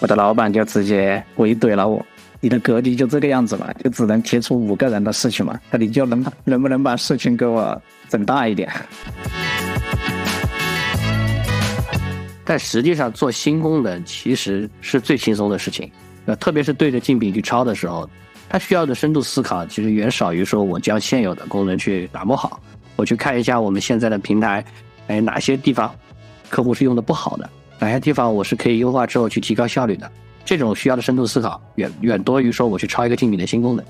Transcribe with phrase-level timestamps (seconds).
[0.00, 2.04] 我的老板就直接回怼了我
[2.40, 8.70] ：“你的格局就这个样子嘛，就只能提出五个人的事情嘛，那你就能能不能把事情给我整大一点？”
[12.42, 15.88] 但实际上做新功能其实是最轻松的事情，
[16.26, 18.08] 呃，特别是对着竞品去抄的时候，
[18.48, 22.60] 它需要的深度思考其实远少于说我将现有的功能去打磨好，
[22.96, 24.64] 我去看一下我们现在的平台，
[25.06, 25.94] 哎，哪些地方
[26.48, 27.48] 客户是用的不好的，
[27.80, 30.08] 哪些地方我是可以优化之后去提高效率的，
[30.44, 33.84] 这种需要的深度思考远远多于说我去抄一个竞品的新功能。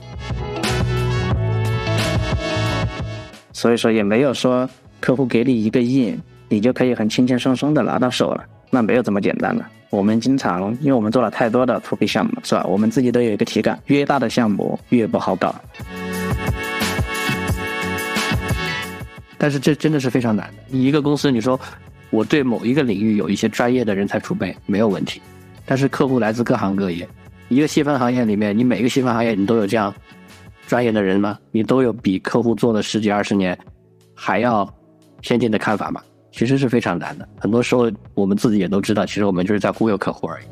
[3.53, 4.67] 所以说也没有说
[5.01, 6.19] 客户给你一个亿。
[6.53, 9.65] 你就可以很轻轻松松的拿到手了，那没有这么简单的。
[9.89, 12.65] 我们经常，因为我们做了太多的 to B 项目，是吧？
[12.65, 15.55] 我们自己都有一个体感，越大的项目越不好搞。
[19.39, 20.55] 但是这真的是非常难的。
[20.67, 21.59] 你一个公司，你说
[22.11, 25.23] 我对某一个领域有一些专业的人才储备没有问题，
[25.65, 27.09] 但是客户来自各行各业，
[27.49, 29.95] 一个细分行业里面，你每个细分行业你都有这样
[30.67, 31.39] 专业的人吗？
[31.53, 33.57] 你都有比客户做了十几二十年
[34.15, 34.69] 还要
[35.23, 36.03] 先进的看法吗？
[36.33, 40.45] 其实是非常难的，很多时候我们自己也都知道，其实我们就是在忽悠客户而已。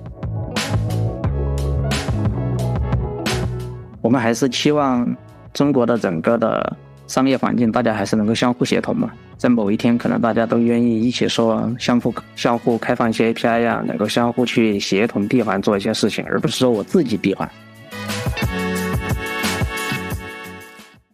[4.00, 5.16] 我们还是期望
[5.52, 6.76] 中国的整个的
[7.08, 9.10] 商业环境，大家还是能够相互协同嘛。
[9.38, 17.48] 在某一天，可能大家都愿意一起说相互相互开放一些 API 呀，能够相互去协同闭环做一些事情，而不是说我自己闭环。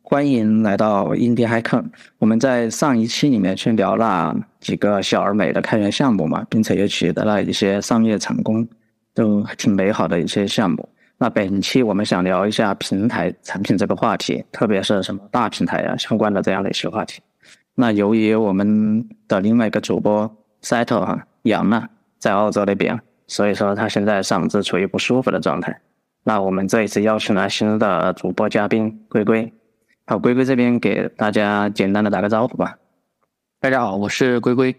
[0.02, 1.84] 欢迎来到音调嗨坑。
[2.18, 8.66] 我们在上一期里面去聊了几个小而美的开源项目嘛，并且也取得了一些商业成功，
[9.12, 10.88] 都挺美好的一些项目。
[11.18, 17.20] 那本期我们想聊一下平台产品这个话题，特别是什么大平台呀相关的这样的一些话题。
[17.74, 25.80] 那由于我们的另外一个主播 Settle 哈杨呢在澳洲那边，所以说他现在嗓子处于不舒服的状态。
[26.22, 29.52] 那我们这一次邀请了新的主播嘉宾龟龟。
[30.06, 32.78] 好，龟龟这边给大家简单的打个招呼吧。
[33.60, 34.74] 大家好，我是龟龟，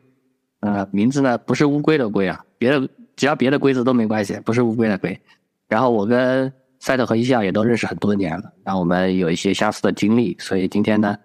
[0.62, 5.20] 呃，名字呢不是乌龟的龟啊，别的只要别的龟子都没关系，不是乌龟的龟。
[5.68, 11.18] 然后我跟赛特和一笑也都认识很多年了，那我们有一些相似的经历，所以今天呢，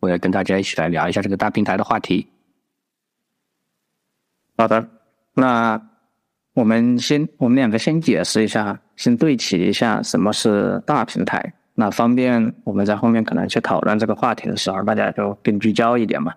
[0.00, 2.26] 我要跟大家一起来聊一下这个大平台的话题。
[4.56, 4.88] 好的，
[5.34, 5.80] 那
[6.54, 11.52] 我们先我们两个先解释一下，先对齐一下什么是大平台。
[11.74, 16.34] 那方便我们在后面可能去讨论这个话题的时候，大家就更聚焦一点嘛。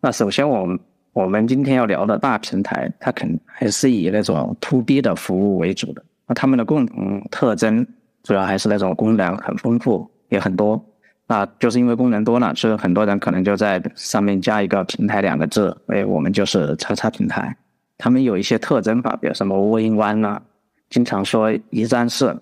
[0.00, 0.78] 那首先，我们
[1.12, 6.04] 我们今天要聊的大平台，它肯还是以那种 to B 的服务为主的。
[6.28, 7.84] 那他们的共同特征，
[8.22, 10.80] 主要还是那种功能很丰富，也很多。
[11.26, 17.56] 那就是因为功能多了，所以很多人可能就在上面加一个“平台”两个字，哎，我们就是叉叉平台。
[17.98, 20.42] 他们有一些特征吧，比如什么 All in One 啊，
[20.88, 22.36] 经常说一站式。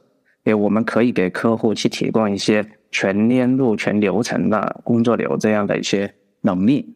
[0.45, 6.13] 诶，我们可以给客户去提供一些全链路、全流程的工作流这样的一些
[6.43, 6.95] 能力。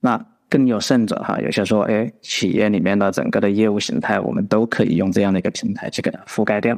[0.00, 6.76] 那更有甚者哈，有些说，哎，企业里面的整个的业务形态，我们都可以用这样的一个平台去给它覆盖掉。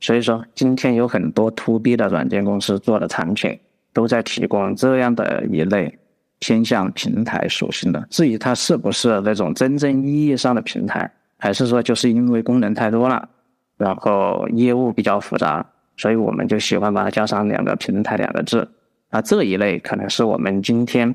[0.00, 3.56] 所以说，今天有很多 to B 的软件公司做的产品，
[3.92, 5.98] 都在提供这样的一类
[6.38, 8.06] 偏向平台属性的。
[8.10, 13.28] 至于它是不是那种真正意义上的平台，还是说就是因为功能太多了？
[13.76, 15.64] 然后业务比较复杂，
[15.96, 18.68] 所以我们就喜欢把它加上两个平台两个字。
[19.10, 21.14] 那，这一类可能是我们今天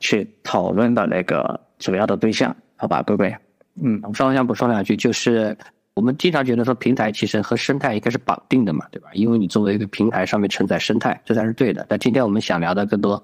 [0.00, 3.36] 去讨论的那个主要的对象，好吧，各位？
[3.80, 5.56] 嗯，我稍微想补充两句，就是
[5.98, 9.08] 我们经常觉得说平台其实和生态应该是绑定的嘛，对吧？
[9.14, 11.84] 因为你作为一个平台上面承载生态，这才是对的。
[11.88, 13.20] 但今天我们想聊的更多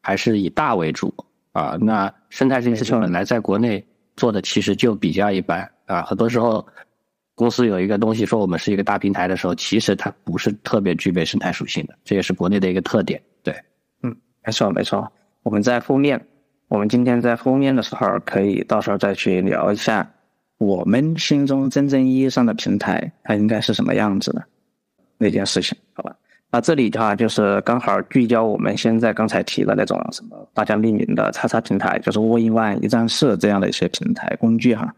[0.00, 1.12] 还是以大为主
[1.50, 1.76] 啊。
[1.80, 3.84] 那生态这件事情本来在国内
[4.16, 6.64] 做的其实就比较一般啊，很多时候。
[7.36, 13.20] 公司有一个东西说我们是一个大平台的时候，其实它不是特别具备生态属性的，这也是国内的一个特点。
[13.42, 13.52] 对，
[14.04, 15.10] 嗯，没错没错。
[15.42, 16.28] 我们在后面，
[16.68, 20.08] 我们今天在后面的时候，可以到时候再去聊一下
[20.64, 24.42] 我们心中真正意义上的平台，它应该是什么样子的
[25.18, 26.16] 那件事情，好吧？
[26.50, 34.94] 那这里的话就是刚好聚焦我们现在刚才提的那种什么大家命名的叉叉平台，就是 All in One 一站式这样的一些平台工具哈。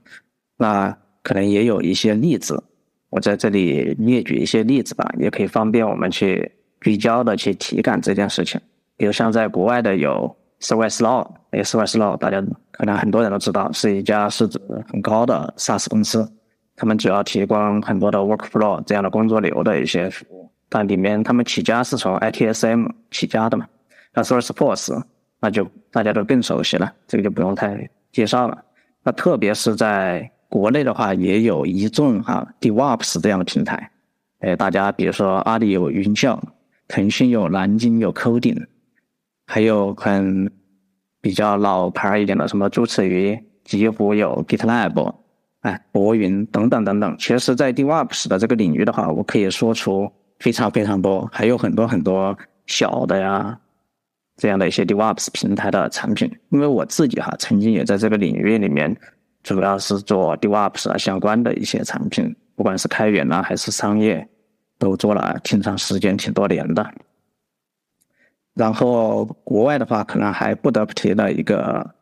[0.58, 2.62] 那可能也有一些例子，
[3.08, 6.52] 我在这里列举一些例子吧，也可以方便我们去
[6.82, 8.60] 聚焦的去体感这件事情。
[8.98, 12.42] 比如像在国外的有 ServiceNow，哎，ServiceNow 大家
[12.72, 14.60] 可能很多人都知道，是一家市值
[14.90, 16.30] 很高的 SaaS 公司，
[16.74, 23.66] 他们主要提供很多的 Workflow 这样的工作流的一些服务，但里面他们起家是从 ITSM 起家的嘛。
[24.14, 25.02] 那 Salesforce
[25.40, 28.64] 那就大家都更熟悉了，这个就不用太介绍了。
[29.02, 33.90] 那特别是在国内的话也有一众哈 DevOps 这样的平台，
[34.38, 36.42] 哎，大家比如说阿里有云校，
[36.88, 38.66] 腾讯有南京有 Coding，
[39.46, 40.50] 还有很
[41.20, 45.14] 比较老牌一点的什么朱齿鱼，极狐有 GitLab，
[45.60, 47.16] 哎，博云等等等等。
[47.18, 50.10] 其实，在 DevOps 的这个领域的话，我可以说出
[50.40, 53.58] 非常非常多，还有很多很多小的呀。
[54.36, 58.94] 这样的一些 DevOps 平台的产品，因为我自己哈曾经也在这个领域里面，
[59.42, 64.28] 主要是做 DevOps 啊相关的一些产品，不管是开源啊还是商业，
[64.78, 66.86] 都做了挺长时间、挺多年的。
[68.56, 71.94] 然后国外的话，可能还不得不提的一个，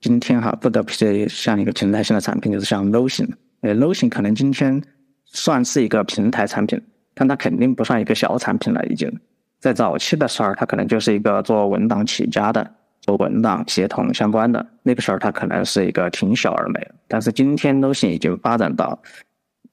[0.00, 3.28] 今天哈不得不提像一个平台性的产品，就是像 Notion。
[3.60, 4.82] 呃，Notion 可能今天
[5.26, 6.80] 算是一个平台产品，
[7.14, 9.12] 但它肯定不算一个小产品了，已经。
[9.60, 12.70] 在早期的时候，它可能就是一个做文档起家的，
[13.02, 14.64] 做文档协同相关的。
[14.82, 16.88] 那个时候，它可能是一个挺小而美。
[17.06, 18.98] 但是今天，Notion 已经发展到，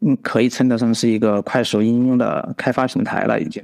[0.02, 3.64] 嗯，可以称得上是一个快速应用的开发平台了，已经。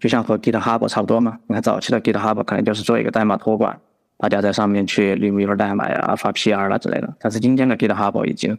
[0.00, 1.38] 就像和 GitHub 差不多嘛。
[1.46, 3.78] 你看早期的 GitHub 可能就是做一个代码托管，
[4.18, 7.14] 大家在上面去 review 代码呀、发 PR 啦之类的。
[7.20, 8.58] 但是今天的 GitHub 已经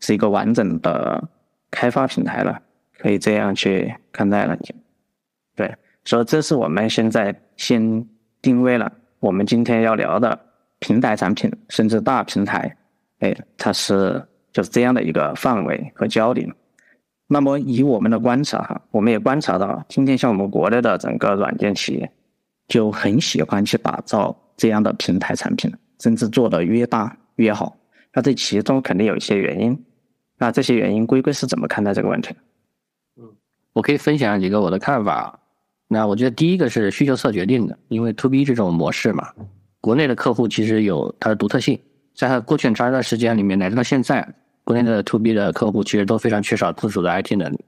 [0.00, 1.22] 是一个完整的
[1.70, 2.58] 开发平台了，
[2.98, 4.74] 可以这样去看待了，已经。
[5.54, 5.74] 对。
[6.04, 8.06] 所以这是我们现在先
[8.40, 8.90] 定位了
[9.20, 10.38] 我们今天要聊的
[10.78, 12.76] 平台产品，甚至大平台，
[13.18, 16.50] 哎，它是就是这样的一个范围和焦点。
[17.30, 22.10] 那么以我们的观察哈，我们也观察到，今天像我们国内的整个软件企业，
[22.66, 25.70] 就很喜欢去打造这样的平台产品，
[26.00, 27.76] 甚至做的越大越好。
[28.14, 29.84] 那这其中肯定有一些原因。
[30.38, 32.34] 那这些原因，龟龟是怎么看待这个问题？
[33.20, 33.24] 嗯，
[33.74, 35.38] 我可以分享几个我的看法。
[35.86, 39.28] 那我觉得第一个是需求侧决定的，因为 to B 这种模式嘛，
[39.80, 41.78] 国内的客户其实有它的独特性，
[42.14, 44.26] 在过去很长一段时间里面，乃至到现在，
[44.68, 47.64] 国内的 to B 的客户其实都非常缺少自主的 IT 能力，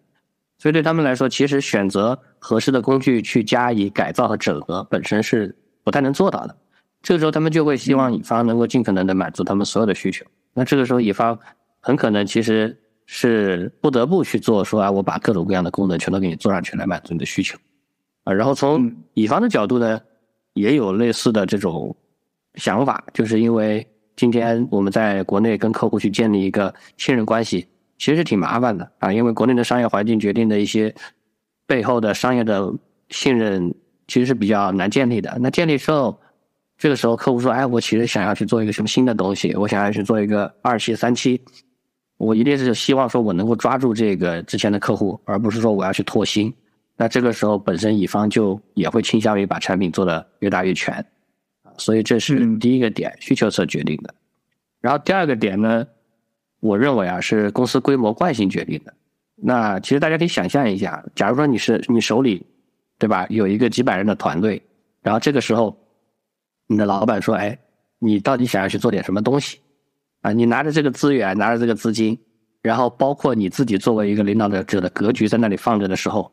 [0.58, 6.55] 所以对他们来说，其实选择合适的工具去加以改造和整合，本身是不太能做到的。
[7.00, 10.26] 这个时候，他们就会希望乙方能够尽可能的满足他们所有的需求。
[10.52, 11.38] 那这个时候，乙方
[11.81, 17.56] 很可能其实是不得不去做，说啊，我把各种各样的功能全都给你做上去，来满足你的需求。
[18.25, 19.99] 啊，然后从乙方的角度呢，
[20.52, 21.97] 也有类似的这种
[22.56, 27.67] 想法，就是因为今天我们在国内跟客户去建立一个信任关系，
[27.99, 30.95] 其实是挺麻烦的啊，因为国内的商业环境决定的一些
[31.67, 32.73] 背后的商业的
[33.09, 33.75] 信任
[34.07, 35.37] 其实是比较难建立的。
[35.41, 36.19] 那建立之后，
[36.77, 41.41] 这个时候客户说：“哎，我其实想要去做一个什么新的东西，我想要去做一个二期、三期，
[42.17, 46.53] 我一定是希望说我能够抓住这个之前的客户，而不是说我要去拓新。”
[46.97, 51.03] 那这个时候，本身乙方就也会倾向于把产品做得越大越全，
[51.81, 54.15] 所以这是第一个点，需求侧决定的。
[54.81, 55.87] 然后第二个点呢，
[56.61, 58.94] 我认为啊是公司规模惯性决定的。
[59.35, 62.47] 那其实大家可以想象一下，假如说你是你手里，
[62.99, 64.62] 对吧，有一个几百人的团队，
[65.03, 65.77] 然后这个时候，
[66.67, 67.59] 你的老板说，哎，
[67.99, 69.59] 你到底想要去做点什么东西？
[70.21, 72.19] 啊，你拿着这个资源，拿着这个资金，
[72.61, 76.31] 然后包括你自己作为一个领导者的格局在那里放着的时候。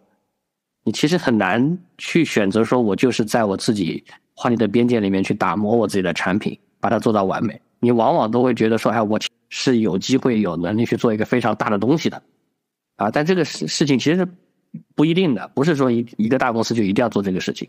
[0.84, 4.06] 你其实很难去选择说，我就是在我自己
[4.40, 7.60] 画你的边界里面去打磨我自己的产品，把它做到完美。
[7.80, 9.20] 你往往都会觉得说，哎，我
[9.50, 12.22] 是有机会、有能力去做一个非常大的东西的，
[12.98, 14.28] 啊，但这个事事情其实是
[14.94, 17.68] 不一定的，不是说一一个大公司就一定要做这个事情。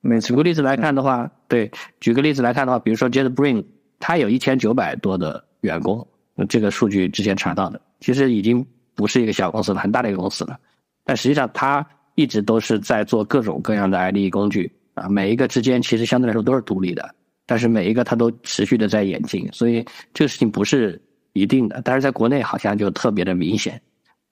[0.00, 3.64] 每举个例子来看的话，对，举个例子来看的话，比如说 JetBrains，
[3.98, 6.06] 它有一千九百多的员工，
[6.48, 10.56] 这个数据之前查到的，其实已经不是一个小公司了，很大的一个公司了，
[11.02, 11.84] 但实际上它。
[12.16, 17.14] 一直都是在做各种各样的 IDE 工具啊，每一个之间其实相对来说都是独立的，
[17.46, 21.00] 但是每一个它都持续的在演进，所以这个事情不是
[21.32, 23.80] 一定的，但是在国内好像就特别的明显，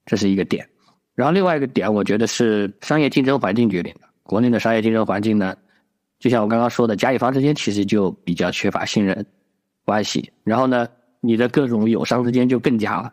[0.07, 0.67] 这是一个点。
[1.15, 4.09] 然后另外一个点，我觉得是商业竞争环境决定的。
[4.23, 5.55] 国内的商业竞争环境呢，
[6.19, 9.27] 就像我刚刚说的，甲乙方之间其实就比较缺乏信任
[9.85, 10.89] 关系，然后呢，
[11.21, 13.13] 你的各种友商之间就更加了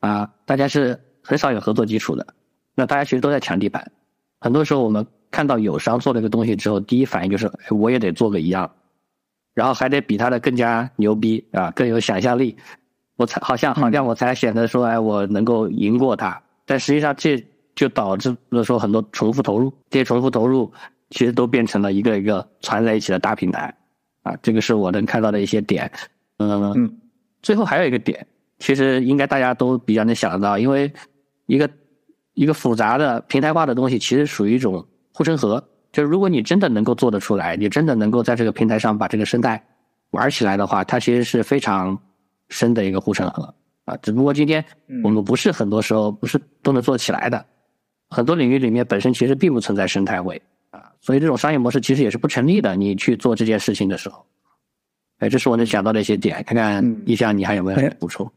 [0.00, 2.26] 啊，大家是很少有合作基础的，
[2.74, 3.90] 那大家其实都在抢地盘。
[4.40, 8.70] 很多时候，我们看到友商做了一个东西之后，第一反应就是，我也得做个一样，
[9.54, 12.56] 然后还得比他的更加牛逼啊，更有想象力，
[13.16, 16.42] 我才好像好像我才显得说，哎，我能够赢过他。
[16.66, 17.42] 但实际上，这
[17.74, 20.72] 就导致了说很多重复投入，这些重复投入
[21.10, 23.74] 其实都变成了一个一个串在一起的大平台，
[24.22, 25.90] 啊，这个是我能看到的一些点。
[26.38, 27.00] 嗯嗯，
[27.42, 28.26] 最后还有一个点，
[28.58, 30.92] 其实应该大家都比较能想得到，因为
[31.46, 31.70] 一个。
[32.34, 34.86] 一个复杂的平台化的东西，其实属于一种
[35.20, 35.62] 护城河。
[35.92, 39.62] 就是如果你真的能够做得出来，你真的能够在这个平台上把这个生态
[40.12, 41.98] 玩起来的话，它其实是非常
[42.48, 43.94] 深的一个护城河啊。
[44.00, 44.64] 只不过今天
[45.04, 47.44] 我们不是很多时候不是都能做起来的，
[48.08, 52.74] 很多领域里面本身其实并不存在生态位啊，所以这种商业模式其实也是不成立的。
[52.74, 54.24] 你去做这件事情的时候，
[55.18, 56.40] 哎，这是我能想到的一些点。
[56.44, 58.30] 看看一下你还有没有补充？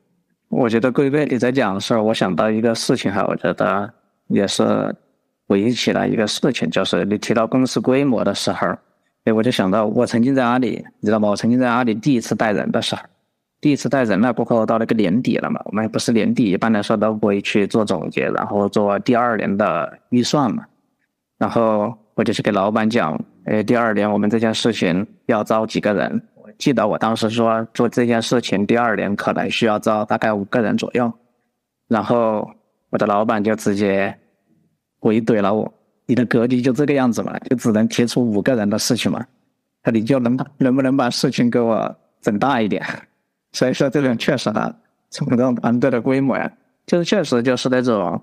[0.50, 3.94] 我觉得贵贵你在讲的时候，我想到一个事情哈，我觉得
[4.28, 4.64] 也是
[5.48, 8.68] 回忆起来一个事情，就是你提到公司规模的时候。
[9.26, 11.30] 哎，我就想到我曾经在阿里，你知道吗？
[11.30, 13.02] 我曾经在阿里第一次带人的时候，
[13.62, 20.66] 第一次带人了过后，到那个年底了嘛，我们不是年底一般来说都会去做总结，然后做第二年的预算嘛。
[21.38, 26.22] 然后我就去给老板讲，哎，第二年我们这件事情要招几个人？
[26.36, 31.10] 我记得我当时说做这件事情，第二年可能需要招大概五个人左右。
[31.88, 32.52] 然后
[32.90, 34.14] 我的老板就直接
[35.04, 35.72] 回怼了我。
[36.06, 39.26] 你的格局就这个样子嘛，就只能提出五个人的事情嘛，
[39.84, 42.82] 那你就能能不能把事情给我整大一点？
[43.52, 44.74] 所以说这种确实啊，
[45.10, 46.52] 从这种团队的规模呀，
[46.86, 48.22] 就是确实就是那种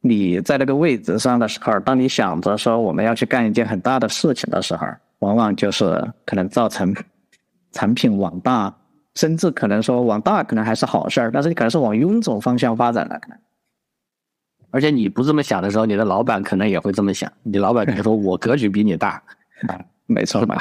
[0.00, 4.86] 你在那个位置上的时候，当你想着说我们要去干一件很大的事情的时候，
[5.18, 5.84] 往往就是
[6.24, 6.94] 可能造成
[7.72, 8.74] 产品往大，
[9.14, 13.38] 甚至可能说往大可能还是好事儿，但是你可能是往臃肿方向发展了，可能。
[14.70, 17.30] 而且你不这么想的时候，你的老板可能也会这么想。
[17.42, 19.22] 你老板可能说：“我格局比你大。
[19.66, 20.56] ”啊，没错吧？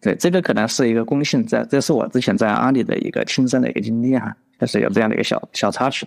[0.00, 6.06] 对，这个可能是一个共性在，这是我之前在阿里的一个亲身的一个经历哈，就是有这样的一个小小插曲。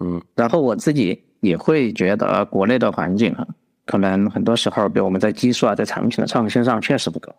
[0.00, 3.46] 嗯，然后我自己也会觉得国内的环境哈，
[3.86, 7.34] 可能很多时候，比如我们在技术啊，在产品的创新上确实不够，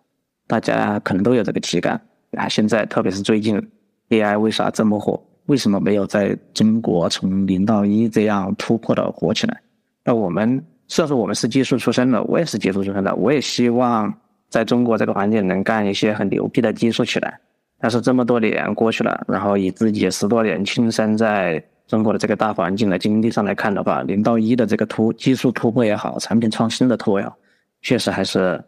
[0.47, 1.99] 大家可能都有这个体感
[2.33, 2.47] 啊。
[2.47, 3.61] 现在特别是最近
[4.09, 5.21] AI 为啥这么火？
[5.47, 9.61] 为什么没有在中国从零到一这样突破的火起来？
[10.03, 14.11] 那我们虽然说我们是技术出身的，我也是技术出身的，我也希望
[14.49, 17.39] 在中国这个环境能干一些很牛逼的技术起来。
[17.79, 27.35] 但是这么多年过去了，然后以自己十多年亲身在中国的这个大环境的经历上来看的话，零到一的这个突技术突破也好，产品创新的突破也好，
[27.81, 28.59] 确实还是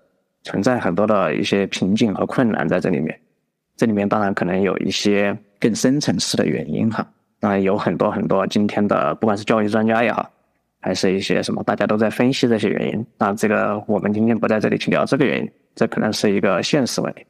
[0.44, 3.20] 存在很多的一些瓶颈和困难在这里面。
[3.76, 5.36] 这里面当然可能有一些。
[5.60, 7.08] 更深层次的原因哈，
[7.40, 10.30] 那有很多很多今天的不管是教育专家也好，
[10.80, 13.06] 还是一些什么大家都在分析这些原因。
[13.18, 17.26] 那这个我们今天不在这里去聊这个原因，这可能是一个现实问题。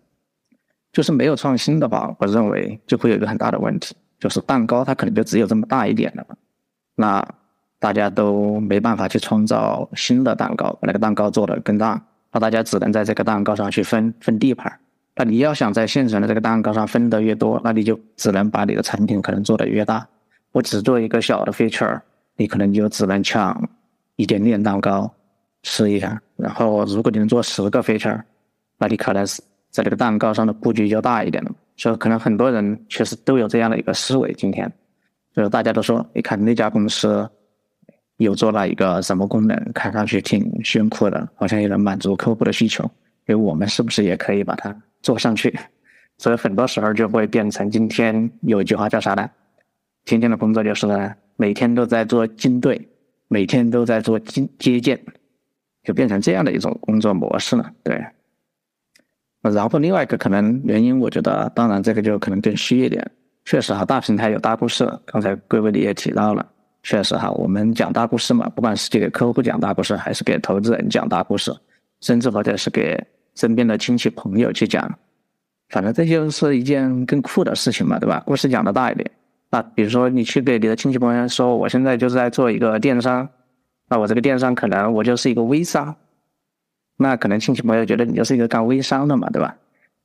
[0.93, 6.35] 就是没有创新的话，我认为就会有一个很大的问题，就是蛋糕它可能就只有这么大一点了嘛。
[6.95, 7.27] 那
[7.77, 14.79] 大家都没办法去创造新的蛋糕，把那个蛋糕做得更大，那大家只能在这个蛋糕上去分分地盘。
[15.17, 20.07] 那你要想在现成的这个蛋糕上分得越多，那你就只能把你的产品可能做得越大。
[20.51, 21.99] 我只做一个小的 feature，
[22.35, 23.67] 你可能就只能抢
[24.15, 25.11] 一点点蛋糕
[25.63, 26.21] 吃一下。
[26.35, 28.21] 然后如果你能做十个 feature，
[28.77, 31.51] 那你可能是在这个蛋糕上的布局就大一点了。
[31.75, 34.31] 所以可能很多人确实都有这样的一个思维。
[34.33, 34.71] 今天，
[35.35, 37.27] 就是大家都说，你看那家公司
[38.17, 42.89] 有做了一个什么功能，看上去挺炫酷的，好像也能满足客户的需求。
[43.25, 44.75] 给我们是不是也可以把它？
[45.01, 45.57] 做上去，
[46.17, 49.29] 所以很多时候就会变成今天有一句话叫啥呢？
[50.05, 52.87] 今天的工作就是呢，每天都在做精对，
[53.27, 54.99] 每天都在做接接见，
[55.83, 57.71] 就变成这样的一种工作模式了。
[57.83, 58.03] 对。
[59.41, 63.09] 然后另外一个可能原因，我觉得，当然这个就可能更虚一点。
[63.45, 66.45] 确实哈，大平台有大故事，刚才贵贵你也提到了，
[66.83, 71.53] 确实哈，我们讲大故事嘛，不管是给客户讲大故事，还是给投资人讲大故事，
[72.01, 72.97] 甚至或者是给。
[73.37, 74.97] 身边的亲戚朋友去讲，
[75.69, 78.23] 反正这就是一件更酷的事情嘛，对吧？
[78.25, 79.11] 故事讲的大一点，
[79.51, 83.29] 那比如说你去给你的亲戚朋友说，我现在就是在做一个电商，
[83.87, 85.95] 那我这个电商可能我就是一个微商，
[86.97, 89.55] 那可能亲戚朋友觉得你就是一个干微商的嘛，对吧？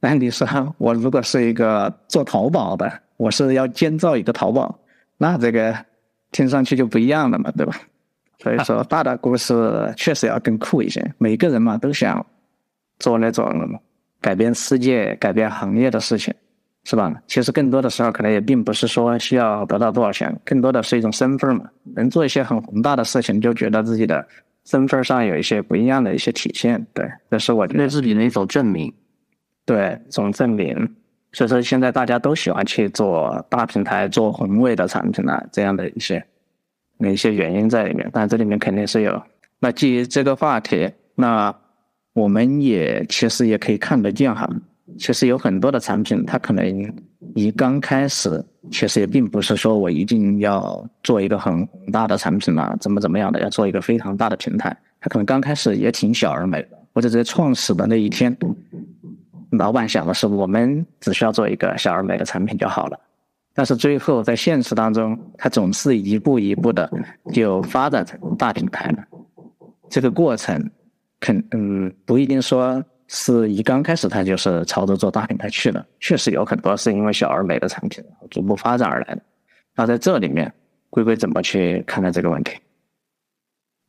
[0.00, 0.46] 那你说
[0.76, 4.78] 我如果是一个做淘宝的，我是要建造一个淘宝，
[5.16, 5.74] 那这个
[6.32, 7.74] 听上去就不一样了嘛，对吧？
[8.40, 9.54] 所以说大的故事
[9.96, 12.26] 确实要更酷一些，每个人嘛都想。
[13.02, 13.44] 做那种
[14.21, 16.32] 改变世界、改变行业的事情，
[16.85, 17.12] 是吧？
[17.26, 21.64] 其实更多的时候，可能也并不是说需要得到多少钱，更多的是一种身份嘛。
[21.97, 24.25] 能做一些很宏大的事情，就觉得自己的
[24.64, 26.87] 身份上有一些不一样的一些体现。
[26.94, 28.94] 对，这是我对自己的一种证明。
[29.66, 30.94] 对，一种证明。
[31.32, 36.25] 所以说，现在大家都喜欢去做大平台、做宏伟的产品啊，这样的一些
[37.00, 38.09] 一些原因在里面。
[38.12, 39.21] 但这里面肯定是有。
[39.59, 41.52] 那基于这个话题，那。
[42.12, 44.49] 我们也其实也可以看得见哈，
[44.99, 46.95] 其实有很多的产品，它可能
[47.35, 56.78] 一刚开始，其实也并不是说我一定要做一个很宏大的产品嘛，怎么怎么样的，要做一个非常大的平台，它可能刚开始也挺小而美的。
[56.95, 58.37] 或者在创始的那一天，
[59.52, 63.00] 老板想的是我们只需要做一个小而美的产品就好了，
[63.54, 66.90] 但是最后在现实当中，它总是一步一步的
[67.33, 68.99] 就发展成大平台了。
[69.88, 70.71] 这个过程，
[71.23, 79.23] 肯嗯不一定说是一刚开始它就是朝着做大平台去的，确实有很多是因为小而美的产品逐步发展而来的。
[79.76, 80.52] 那在这里面，
[80.91, 82.59] 龟龟怎么去看待这个问题？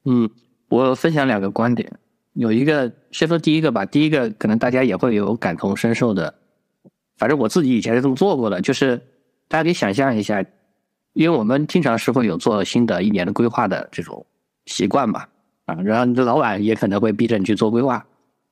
[0.06, 0.30] 嗯，
[0.70, 1.92] 我分享两个观点，
[2.34, 3.84] 有一个先说第一个吧。
[3.84, 6.32] 第一个可能大家也会有感同身受的，
[7.18, 9.02] 反正我自己以前是这么做过的，就是
[9.48, 10.46] 大家可以想象一下，
[11.14, 14.24] 因为我们经常是会有做新的一年的规划的这种
[14.66, 15.26] 习惯嘛，
[15.66, 18.06] 啊，然后你的老板也可能会逼着你去做规划，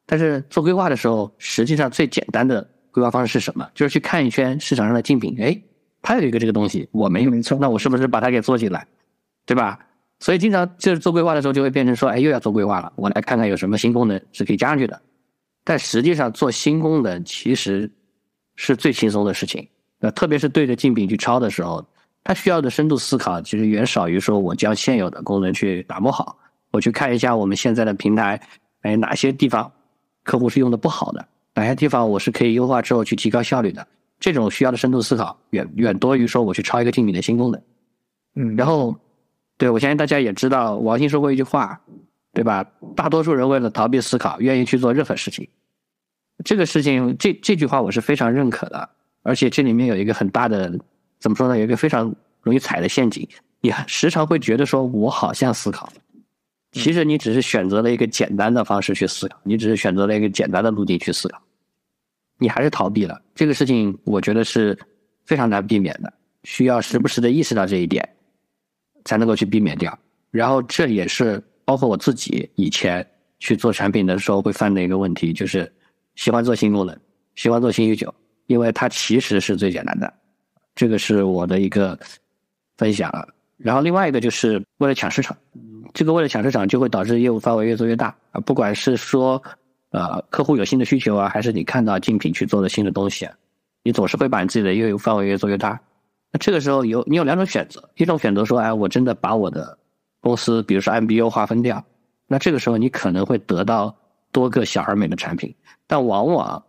[0.06, 3.70] 但是做规划的时候，实际上最简单的规划方式是什么？
[3.74, 5.62] 就是去看一圈市场上的竞品，哎，
[6.02, 8.88] 他有一个这个东西，我没有，没错，那我是不是把它给做进来，
[9.46, 9.80] 对吧？
[10.20, 15.02] 所以经常就是做规划的时候，就会变成说，哎，又要做规划了，我来看看有什么新功能是可以加上去的。
[15.64, 17.92] 但实际上做新功能其实
[18.56, 19.68] 是最轻松的事情，
[20.00, 21.86] 呃，特别是对着竞品去抄的时候，
[22.24, 26.38] 它需要的深度思考其实远少于说我将现有的功能去打磨好，
[26.72, 28.42] 我去看一下我们现在的平台，
[28.82, 29.72] 哎，哪些地方
[30.24, 33.86] 客户是用的不好的，哪些地方我是可以优化之后去提高效率的。
[34.20, 37.62] 这种需要的深度思考远远多于说我去抄一个竞品的新功能，
[38.36, 38.96] 嗯，然后。
[39.58, 41.80] 对，我相信大家也知道，王兴说过一句话，
[42.34, 42.66] 对吧？
[42.96, 45.48] 大多数人为了逃避思考，愿意去做任何事情。
[46.44, 48.90] 这个事情，这这句话我是非常认可的。
[49.22, 50.74] 而且这里面有一个很大的，
[51.20, 51.56] 怎么说呢？
[51.56, 52.12] 有一个非常
[52.42, 53.28] 容易踩的陷阱。
[53.60, 55.88] 你时常会觉得说，我好像思考，
[56.72, 61.42] 其实你只是选择了一个简单的方式去思考，你只是选择了一个简单的路径去思考，
[62.38, 63.22] 你还是逃避了。
[63.36, 64.78] 这个事情，我觉得是
[65.26, 66.14] 非常难避免的，
[66.44, 68.08] 需要时不时的意识到这一点。
[69.04, 69.98] 才能够去避免掉，
[70.30, 73.04] 然后这也是包括我自己以前
[73.40, 75.74] 去做产品的时候会犯的一个问题，就是
[76.14, 76.96] 喜欢做新功能，
[77.34, 78.14] 喜欢做新需求，
[78.46, 80.14] 因为它其实是最简单的，
[80.76, 82.00] 这个是我的一个
[82.78, 83.12] 分享。
[83.58, 85.36] 然后另外一个就是为了抢市场，
[85.94, 89.42] 这个为了抢市场就会导致业务范围越做越大啊，不管是说
[89.90, 93.30] 呃客户有新的需求啊，还是你看到竞品去做的新的东西，
[93.84, 95.80] 你总是会把你自己的业务范围越做越大。
[96.32, 99.78] 那这个时候有你有两种选择，一种选择说，哎，我真的把我的
[100.22, 101.84] 公司，比如说 MBO 划分掉，
[102.28, 103.94] 那这个时候你可能会得到
[104.32, 105.54] 多个小而美的产品，
[105.88, 106.64] 但往往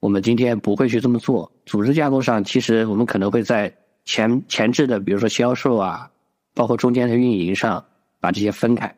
[0.00, 1.50] 我们今天不会去这么做。
[1.64, 6.10] 组织架构上，其实我们可能会在前前置的，比如说销售啊，
[6.54, 7.82] 包括中间的运营上
[8.20, 8.94] 把这些分开，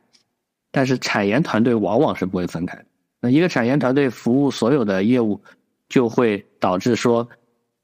[0.70, 2.78] 但是产研团队往往是不会分开。
[3.20, 5.40] 那一个产研团队服务所有的业务，
[5.88, 7.28] 就会导致说，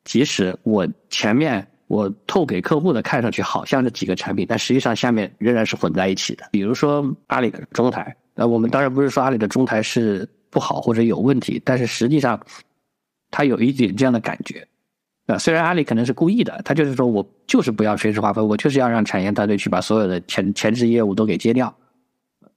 [0.05, 1.67] 即使我前面。
[1.89, 6.49] 我透给客户的看上去好像这几个产品，但实际上下面仍然是混在一起的。
[6.51, 12.45] 比如说阿里的中台，那我们当然不是说阿里的中台是不好或者有问题，但是实际上
[13.31, 14.67] 它有一点这样的感觉。
[15.27, 21.75] 啊，虽然阿里可能是故意的，他就是说我就是不要垂直划分，我就是要让产业团队去把所有的前前置业务都给接掉，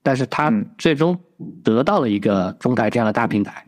[0.03, 1.19] 但是他最终
[1.63, 3.63] 得到了一个中台这样的大平台。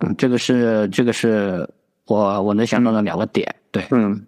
[0.00, 1.68] 嗯，这个是这个是
[2.06, 3.54] 我我能想到的两个点。
[3.70, 4.26] 对，嗯。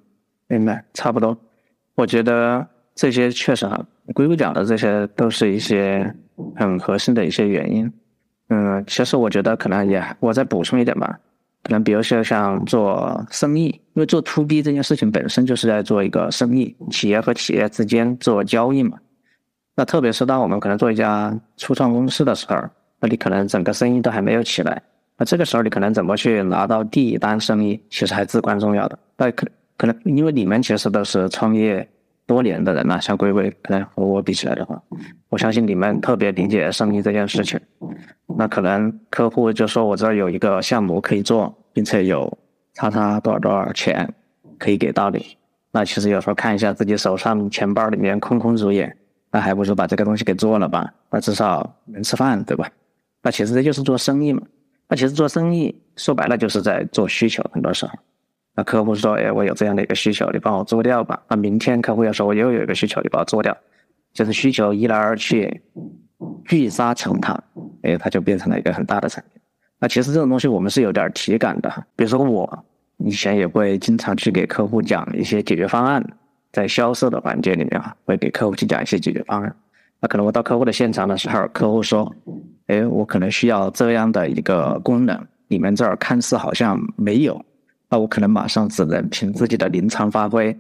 [0.49, 1.35] 明白，差不多。
[1.95, 6.15] 我觉得这些确实哈，硅谷讲的这些都是一些
[6.55, 7.91] 很核心的一些原因。
[8.51, 11.19] 嗯，其实我觉得可能也，我再补充一点吧。
[11.63, 18.99] 可能比如说像做生意，因为做 to B 这件事情本身就是在做一个生意，企业和企业之间做交易嘛。
[19.75, 22.57] 那特别是当我们可能做一家初创公司的时候，
[23.01, 24.83] 那你可能整个生意都还没有起来，
[25.17, 28.99] 那这个时候你可能怎么去拿到第一单生意，其实还至关重要的。
[29.17, 29.47] 那可。
[29.79, 31.89] 可能因为你们其实都是创业
[32.33, 34.83] 多年的人了，像龟龟，可能和我比起来的话，
[35.29, 37.61] 我相信你们特别理解生意这件事情。
[38.39, 42.39] 那可能客户就说我这儿有一个项目可以做，并且有
[42.73, 44.09] 差差多少多少钱
[44.59, 45.37] 可以给到你。
[45.73, 48.97] 那其实有时候看一下自己手上钱包里面空空如也，
[49.31, 52.67] 那还不如把这个东西给做了吧，那至少能吃饭，对吧？
[53.23, 54.41] 那其实这就是做生意嘛。
[54.89, 57.93] 那其实做生意说白了就是在做需求，很多时候。
[58.55, 63.57] 那客户说：“哎，我有这样的一个需求，你帮我做掉吧。”那明天客户要说：“我又有一个需求，你帮我做掉。”
[64.13, 65.63] 就是需求一来二去，
[66.45, 67.43] 聚沙成塔，
[67.83, 69.41] 哎，它就变成了一个很大的产品。
[69.79, 71.71] 那其实这种东西我们是有点体感的。
[71.97, 72.65] 比如说我
[72.99, 76.05] 以前也会经常去给客户讲一些解决方案，
[76.53, 79.57] 在销售的环节里面啊，会给客户去讲一些解决方案。
[79.99, 82.15] 那可能我到客户的现场的时候，客户说
[82.69, 87.43] ：“哎，我可能需要这样的一个功能，你们这儿看似好像没有。”
[87.93, 90.59] 那我可能马上只能凭自己的临场发挥，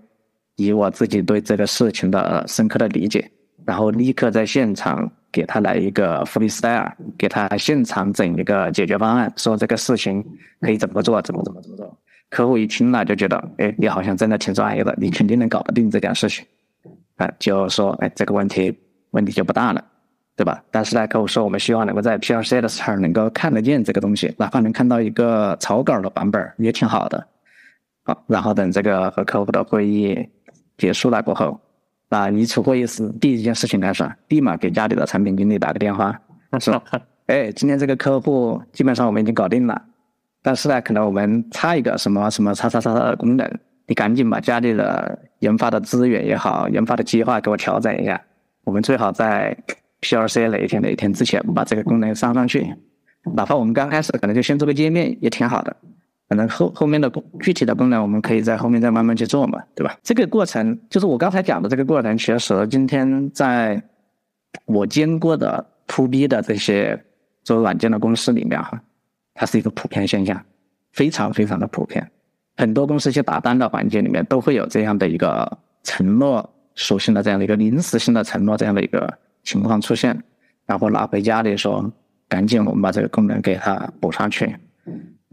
[0.56, 3.26] 以我自己对这个事情的深刻的理解，
[3.64, 10.22] 然后立刻在现场给他来一个 freestyle，给他现场整一个解决方案，说这个事情
[10.60, 11.98] 可以怎么做，怎么怎么怎么做。
[12.28, 16.44] 客户一听了就觉得，哎，你好像真的挺专业的，你肯定能搞得定这件事情，
[17.16, 18.78] 啊，就说，哎，这个问题
[19.12, 19.82] 问题就不大了，
[20.34, 20.62] 对吧？
[20.70, 27.26] 但是呢，客户说我们希望能够在 P R C 的时候能够看得见这个东西，哪怕能看到一个草稿的版本也挺好的。
[28.04, 30.28] 好，然后等这个和客户的会议
[30.78, 31.60] 结束了过后，
[32.08, 34.16] 那一出会议室，第一件事情干啥？
[34.28, 36.18] 立马给家里的产品经理打个电话，
[36.58, 36.82] 说：
[37.26, 39.80] “哎，今天这个客户基本上我们已经搞定了，
[40.42, 43.48] 但是呢，可能我们差一个什么什么叉叉叉的功能，
[43.86, 48.20] 你赶紧把家里的研发的资源也好，研发的计划给我调整一下。
[48.64, 49.56] 我们最好在
[50.02, 52.74] P R C 哪一天哪一天之前把这个功能上上去，
[53.34, 55.74] 哪怕我们刚开始可能就先做个界面也挺好的。”
[56.28, 59.94] 可能后后面的功具体的功能，我们可以在后面再慢慢去做嘛，对吧？
[60.02, 63.82] 这个过程就是我刚才讲的这个过程，其实今天在
[64.64, 66.98] 我见过的 to B 的这些
[67.44, 68.80] 做软件的公司里面哈，
[69.34, 70.42] 它是一个普遍现象，
[70.92, 72.10] 非常非常的普遍。
[72.56, 80.18] 很多公司去打单的环节里面都会有这样的一个承诺属性的这样的一个临时性的承诺这样的一个情况出现，
[80.66, 81.90] 然后拿回家里说，
[82.28, 84.54] 赶紧我们把这个功能给它补上去。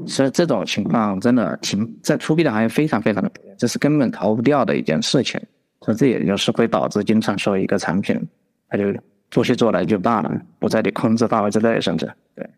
[0.08, 5.40] 所以这种情况真的挺在出 B 的行业非常非常的普遍，这是根本逃不掉的一件事情。
[5.82, 8.18] 所以这也就是会导致经常说一个产品，
[8.70, 8.94] 它就
[9.30, 12.50] 做起做来就大了，不在你控制范围之内，甚至对。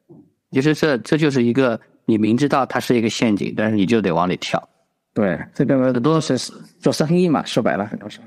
[0.52, 4.62] 其实这这就是一个你明知道它是一个陷阱，但是你就得往里跳。
[5.14, 6.38] 对，这个很多是
[6.80, 8.26] 做生意嘛，说白了很多时候，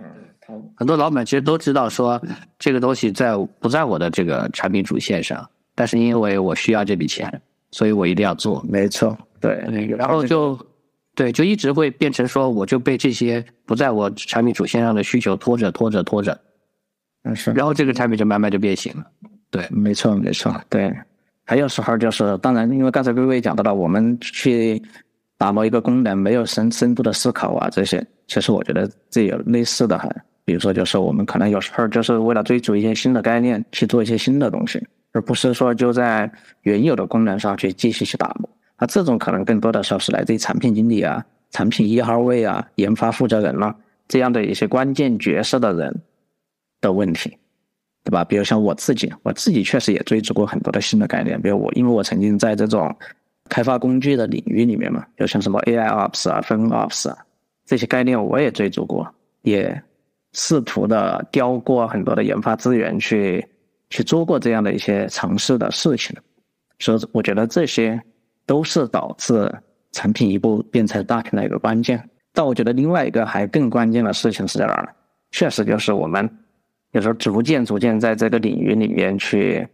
[0.76, 2.20] 很多老板其实都知道说
[2.58, 7.40] 这个东西在不在我的这个产品主线上，但是因为我需要这笔钱。
[7.70, 9.60] 所以我一定要做，没错，对，
[9.98, 10.56] 然后就，
[11.16, 16.40] 对，就一直会变成说，我就被这些不在我产品主线上的需求拖着拖着拖着，
[17.24, 19.04] 嗯是，然后这个产品就慢慢就变形了，
[19.50, 20.96] 对，没错没错，对，
[21.44, 24.80] 还有时候就是，当然，因为刚才微微讲到了，我们去
[25.36, 30.08] 打磨一个功能，没有深深度的思考啊，这些，其实我觉得这有类似的哈，
[30.44, 34.84] 比如说就是我们可能有时候就是为了追逐一些新的概念，去做一些新的东西。
[35.12, 36.28] 而不是说就在
[36.62, 43.76] 原有的功能上去继续去打磨，那，这种可能更多的时候是来自于产品经理啊、产品一号位啊、研发负责人了
[44.08, 46.02] 这样的一些关键角色的人
[46.80, 47.38] 的问题，
[48.02, 48.24] 对吧？
[48.24, 52.92] 比如像我自己，我自己确实也追逐过很多的新的概念，比如我，因为我曾经在这种
[53.48, 57.16] 开发工具的领域里面嘛，就像什么 AI Ops 啊、分 Ops 啊
[57.64, 59.08] 这些概念，我也追逐过，
[59.42, 59.80] 也
[60.34, 63.42] 试图的雕过很多的研发资源去。
[63.90, 66.16] 去做过这样的一些尝试的事情，
[66.80, 68.00] 所以我觉得这些
[68.44, 69.48] 都是导致
[69.92, 72.02] 产品一步变成大屏的一个关键。
[72.32, 74.88] 但我觉得另外一个还更关键的事情是在哪儿呢？
[75.30, 76.28] 确实就是我们
[76.90, 79.64] 有时候逐渐逐渐在这个领域里面去，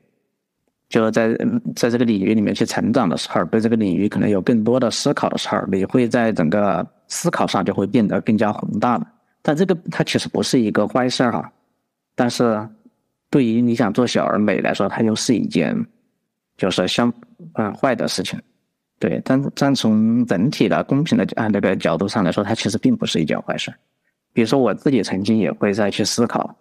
[0.90, 1.34] 就在
[1.74, 9.06] 在这个领域里面去成长的时候，对这个领域可能有更多的思考的时候，你会在整个思考上就会变得更加宏大了。
[9.42, 11.52] 但这个它其实不是一个坏事儿哈，
[12.14, 12.68] 但是。
[13.32, 15.86] 对于你想做小而美来说，它又是一件，
[16.56, 17.14] 就是相
[17.52, 18.36] 嗯坏的事情，
[18.98, 19.22] 对。
[19.24, 23.72] 但但从整体的公平的啊那个角度上来说，它其实并不是一件坏事。
[24.32, 26.56] 比如说我自己曾经也会再去思考，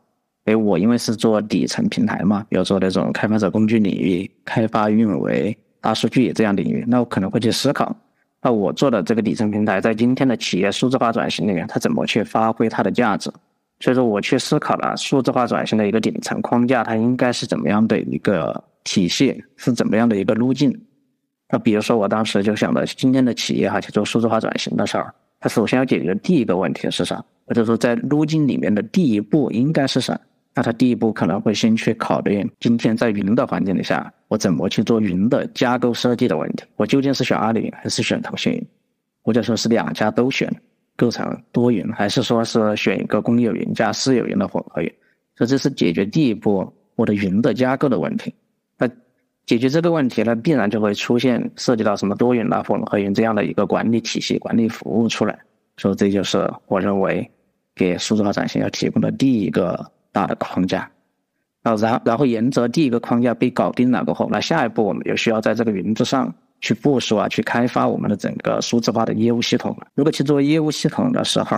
[0.45, 7.95] 哎，我因为是做底层平台嘛，比如说那种开发者工具领域、开发运维、大数据这样领域，那我可能会去思考，
[8.41, 13.31] 那我做的这个底层平台在今天的企业数字化转型里面，它怎么去发挥它的价值？
[13.81, 20.69] 所以说，我去思考了数字化转型的一个顶层框架，它应该是怎么样的一个体系，是怎么样的一个路径。
[21.49, 25.03] 那比如说，我当时就想到，今天的企业哈去做数字化转型的时候，
[25.39, 27.23] 它首先要解决的第一个问题是啥？
[27.45, 30.19] 或者说，在路径里面的第一步应该是啥？
[30.55, 36.63] 那他第一步可能会先去考虑，今天在云的环境底下，我怎么去做云的架构设计的问题？
[36.75, 38.67] 我究竟是选阿里云还是选腾讯云？
[39.23, 40.51] 或者说是两家都选？
[40.95, 44.93] 构成多云，还是说是选一个公有云加私有云的混合云？
[45.37, 48.35] 所以这是解决第一步我的云的架构的问题。
[48.77, 48.85] 那
[49.45, 55.39] 解决这个问题呢，必然就会出现涉及到什么多云啊、混合云这样的一个管理体系、管理服务出来。
[55.77, 57.31] 所以这就是我认为
[57.73, 60.89] 给数字化转型要提供的第一个大的框架。
[61.63, 66.33] 啊，然然后沿着第一个框架被搞定了过后，那下一步我们就需要在这个云之上。
[66.61, 69.73] 去部署啊，去开发我们的整个数字化的业务系统。
[69.95, 71.57] 如果去做业务系统的时候，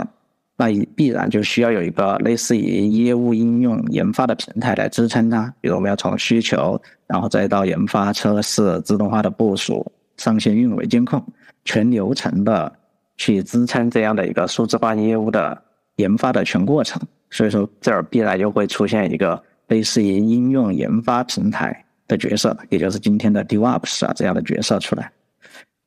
[0.55, 5.51] 那必然就需要有一个类似于业务应用研发的平台来支撑它。
[5.59, 11.19] 比如我们要从需求，然后再到研发、测试、自动化的部署、上线运维、监控，
[11.65, 12.71] 全流程的
[13.17, 15.59] 去支撑这样的一个数字化业务的
[15.95, 17.01] 研发的全过程。
[17.31, 21.83] 所以说，这儿必然就会出现一个类似于应用研发平台。
[22.07, 25.09] 的角色，也就是今天的 DevOps 啊这样的角色出来。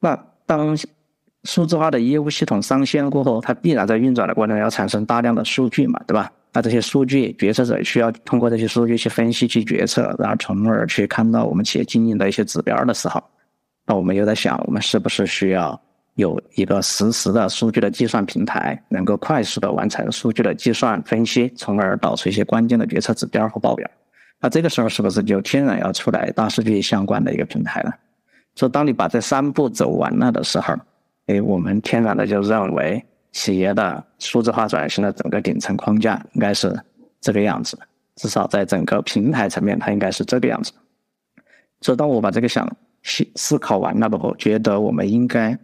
[0.01, 0.75] 那当
[1.43, 6.33] 数字化的业务系统上线过后，它必然在运转的过程中要产生大量的数据嘛，对吧？
[6.55, 13.23] 那这些数据，决策者需要通过这些数据去分析、去决策，然后从而去看到我们企业经营的一些指标的时候，
[13.85, 15.79] 那我们又在想，我们是不是需要
[16.15, 23.89] 有一个实时的数据的计算平台，能够快速的完成数据的计算分析，从而导出一些关键的决策指标和报表。
[24.41, 27.93] 那这个时候是不是就天然要出来大数据相关的一个平台了？
[28.55, 30.75] 所以当你把这三步走完了的时候。
[31.27, 36.79] 哎，我们天然的就认为企业的数字化转型的整个顶层框架应该是
[37.19, 37.79] 这个样子，
[38.17, 40.71] 至少在整个平台层面，它应该是这个样子。
[41.81, 42.71] 所以，当我把这个想
[43.03, 45.59] 思思考完了的后，觉得我们应该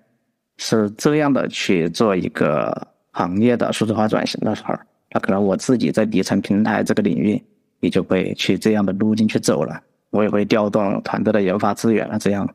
[0.61, 4.75] 是这样的去做一个行业的数字化转型的时候，
[5.11, 7.43] 那可能我自己在底层平台这个领域，
[7.81, 9.83] 也就会去这样的路径去走了。
[10.11, 12.49] 我也会调动团队的研发资源啊，这样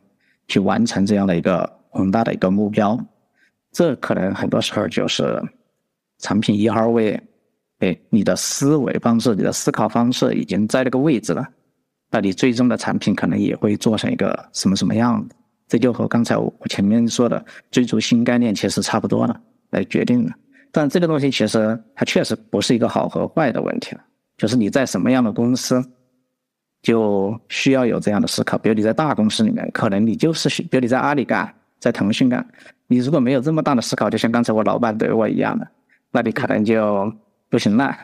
[0.48, 1.70] 去完成这样的一个。
[1.96, 3.00] 宏大的一个目标，
[3.72, 5.42] 这可能很多时候就是
[6.20, 7.18] 产品一号位，
[7.80, 11.48] 哎，你的思维方式、你的思考方式已经在那个位置了，
[12.12, 15.36] 那你最终的产品可能也会做成一个什么什么样的，
[15.68, 19.40] 这就和刚才我前面说的追逐新概念其实差不多了，
[19.72, 20.32] 来决定了。
[20.72, 24.02] 但这个东西其实它确实不是一个好和坏的问题了，
[24.38, 25.84] 就是你在什么样的公司，
[26.82, 28.58] 就需要有这样的思考。
[28.58, 31.54] 比如你在大公司里面，可能你就是比如你在阿里干。
[31.78, 32.44] 在腾讯干，
[32.88, 35.68] 你如果没有这么大的思考，就像刚才我老板对我一样的，
[36.10, 37.14] 那你可能就
[37.48, 37.96] 不行了。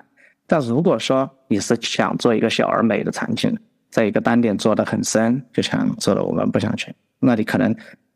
[0.46, 3.58] 但如果说你是想做一个小而美的产品，
[3.90, 7.74] 在一个单点做的很深，就像做的我们不想去，那你可能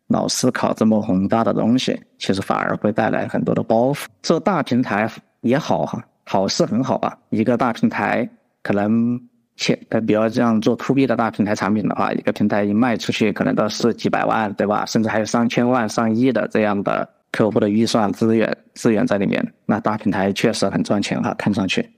[0.08, 4.06] 老思考这么宏大的东西，其实反而会带来很多的包袱。
[4.22, 5.10] 做大平台
[5.42, 8.30] 也好哈，好是很好啊，一个大平台
[8.62, 9.18] 可能。
[9.58, 14.86] 切，呃，比如这样做 to B 的大平台产品的话，一个平台一卖出去，可能都是几百万，对吧？
[14.86, 19.54] 甚至还有上千万、上亿的这样的客户的预算资源资源在里面。
[19.66, 21.90] 那大平台确实很赚钱哈，看上去。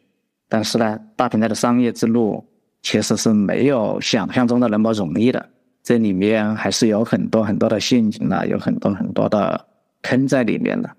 [0.47, 2.45] 但是呢，大平台的商业之路
[2.83, 5.43] 其实是没有想象中的那么容易的，
[5.87, 9.65] 这里面还是有很多很多的陷阱的，有很多很多的
[10.01, 10.89] 坑在里面的。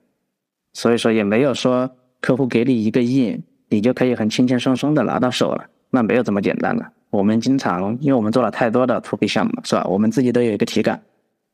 [0.73, 5.67] 所以说，也没有说客户给你一个亿，你就可以很轻轻松松的拿到手了。
[5.91, 6.91] 那没有这么简单的。
[7.11, 9.85] 我们经常，因为我们做了太多的 to B 项目，是吧？
[9.85, 11.03] 我们自己都有一个体感，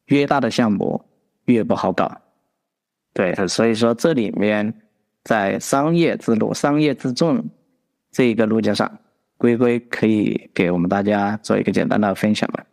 [0.06, 1.04] 越大的项目
[1.46, 2.08] 越不好搞。
[3.12, 4.72] 对，所以说这里面
[5.24, 7.44] 在商业之路、商业之重
[8.12, 8.96] 这一个路径上，
[9.38, 12.63] 龟龟可以给我们大家做一个简单的分享吧？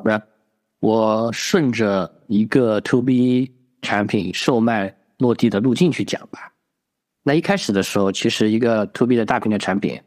[0.00, 0.22] 好的，
[0.80, 6.52] 我顺着一个 to B 产品售卖落地的路径去讲吧。
[7.22, 10.00] 那一开始的时候，其实一个 to B 的大平台产品。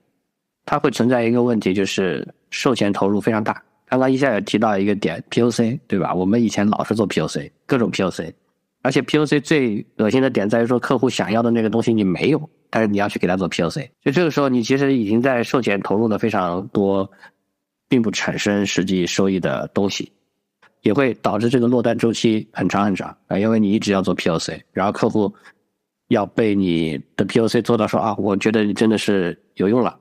[0.65, 3.62] 它会存在一个问题，就是售前投入非常大。
[3.86, 6.13] 刚刚一下也提到一个点，POC，对吧？
[6.13, 8.32] 我们以前老是做 POC，各种 POC，
[8.82, 17.12] 而且 POC 最恶心的点在于说，客户想要的那个东西你没有，但是你要去给他做 POC，就这个时候你其实已经在售前投入了非常多，
[17.93, 20.12] 并不产生实际收益的东西，
[20.82, 25.32] 也会导致这个落单周期很长很长啊，因为你一直要做 POC，然后客户
[26.08, 29.95] 要被你的 POC 做到说啊，我觉得你真的是有用了。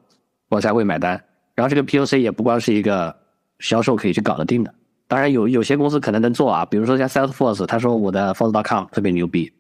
[0.49, 1.23] 我才会买单。
[1.55, 3.15] 然后这个 POC 也不光是一个
[3.59, 4.75] 销售可以去搞得定的，
[5.07, 9.53] 当然有有些公司可能能做啊，比如说像 Salesforce，他说我的 Force.com 特别牛逼，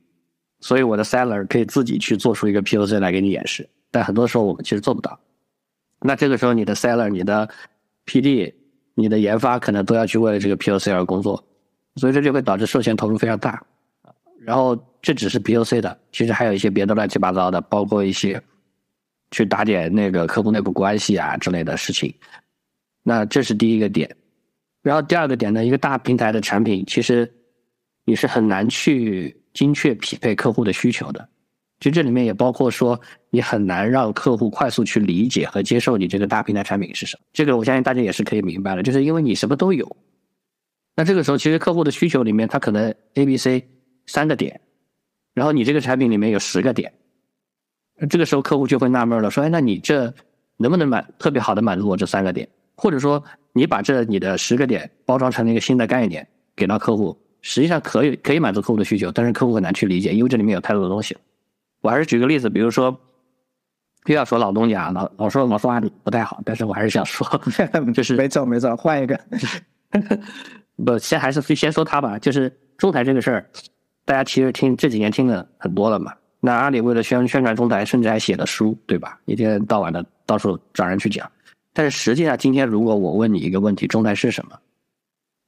[0.60, 3.68] 所以我的 Seller 可以自己去做出一个 POC 来给你演示。
[3.90, 5.20] 但很多时候我们其实做不到。
[6.00, 7.48] 那这个时候你的 Seller、你的
[8.06, 8.52] PD、
[8.94, 11.42] 你的研发可能都要去为了这个 POC 而工作，
[11.96, 13.62] 所以这就会导致授权投入非常大。
[14.40, 18.42] 然后这只是 POC 的，其实还有一些别的乱七八糟的，包括一些。
[19.34, 22.14] 去打点那个客户内部关系啊之类的事情，
[23.02, 24.14] 那这是第一个点。
[24.82, 27.32] 然后第二个点呢，一个大平台的产品，其实
[28.04, 31.26] 你是很难去精确匹配客户的需求的。
[31.82, 37.24] 其实这里面也包括说，你很难让客户快速去理解和接受你这个大平台产品是什么。
[37.32, 39.96] 这个我相信大家也是可以明白的，就是因为你什么都有。
[40.94, 43.68] 那这个时候，其实客户的需求里面，他可能 A、B、C
[44.06, 44.60] 三个点，
[45.34, 46.92] 然后你这个产品里面有十个点。
[48.08, 50.14] 这个时候客户就会纳闷了，说：“哎，那你这
[50.58, 52.48] 能不能满特别好的满足我这三个点？
[52.76, 53.20] 或者说
[53.52, 61.16] 你把这你的十个点包装成一个新的概念给到客户，实际上可以可以满足客户的需求，但是客户很难去理解，因为这里面有太多的东西。
[61.82, 62.98] 我还是举个例子，比如说
[64.06, 67.26] 又要说老东家，老老说老说话不太好，但是我还是想说，
[67.92, 69.20] 就是 没错没错，换一个，
[70.84, 73.46] 不先还是先说他吧，就是中台这个事儿，
[74.06, 76.14] 大家其实听这几年听的很多了嘛。”
[76.44, 79.16] 那阿里为了宣宣传中台，甚至还写了书，对吧？
[79.26, 81.30] 一天到晚的到处找人去讲。
[81.72, 84.58] 但是实际上，今天如果我问你一个问题，中台是什么？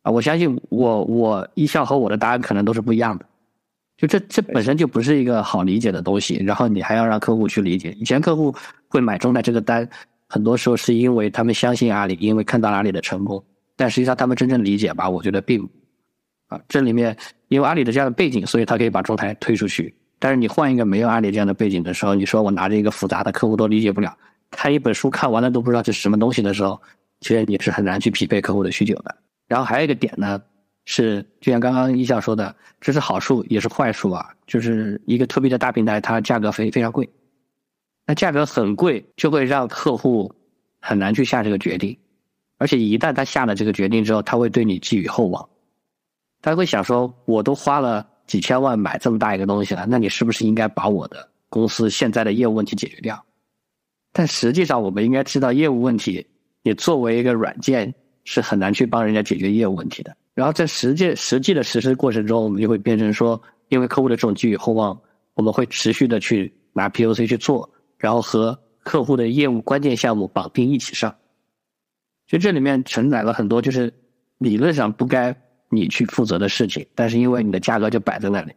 [0.03, 3.27] 啊，我相信我我一笑和我的答案可能都是不一样的。
[3.97, 7.93] 就这这本身就不是一个好理解的东西，然后你还要让客户去理解。
[7.93, 8.55] 以前客户
[8.89, 9.89] 会买中泰这个单，
[10.29, 13.43] 很多时候是因为他们相信阿里，因为看到阿里的成功，
[13.77, 15.69] 但实际上他们真正理解吧，我觉得并
[16.49, 17.17] 啊，这里面
[17.49, 19.95] 因为阿里的这样的背景，所以他可以把中台推出去。
[20.19, 24.17] 但是你换一个没有阿里这样的背景的时候，你说我拿着一个复杂的客户都理解不了，
[24.51, 26.81] 看一本书看完了都不知道这是什么东西的时候，
[27.21, 29.15] 其实你是很难去匹配客户的需求的。
[29.47, 30.41] 然后还有一个点呢，
[30.85, 37.09] 是就像刚刚一笑说的，这是好处也是坏处啊，就是一个特别的大平台，它价格非非常贵，
[38.07, 40.35] 那价格很贵就会让客户
[40.81, 41.97] 很难去下这个决定，
[42.59, 45.49] 而且一旦他下了这个决定之后，他会对你寄予厚望，
[46.43, 48.09] 他会想说，我都花了。
[48.27, 53.23] 几千万买这么大一个东西了，那你是不是应该把我的公司现在的业务问题解决掉？
[54.15, 56.27] 但实际上，我们应该知道，业务问题
[56.63, 57.95] 你作为一个软件
[58.25, 60.17] 是很难去帮人家解决业务问题的。
[60.35, 65.01] 然后在实际实际的实施过程中，我们就会变成说，因为客户的这种寄予厚望，
[65.35, 71.15] 我们会持续的去拿 POC 去做，然后和客户的业务关键项目绑定一起上。
[72.27, 73.93] 就这里面承载了很多，就是
[74.39, 75.35] 理论上不该。
[75.71, 78.53] 你去负责的事情，但是因为你的价格就摆在那里，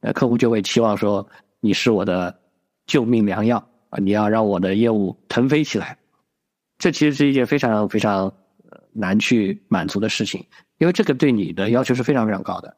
[0.00, 1.26] 那客户就会期望说
[1.58, 2.38] 你是我的
[2.86, 3.56] 救命良药
[3.88, 3.98] 啊！
[3.98, 5.98] 你要让我的业务腾飞起来，
[6.78, 8.32] 这其实是一件非常非常
[8.92, 10.46] 难去满足的事情，
[10.78, 12.76] 因为这个对你的要求是非常非常高的。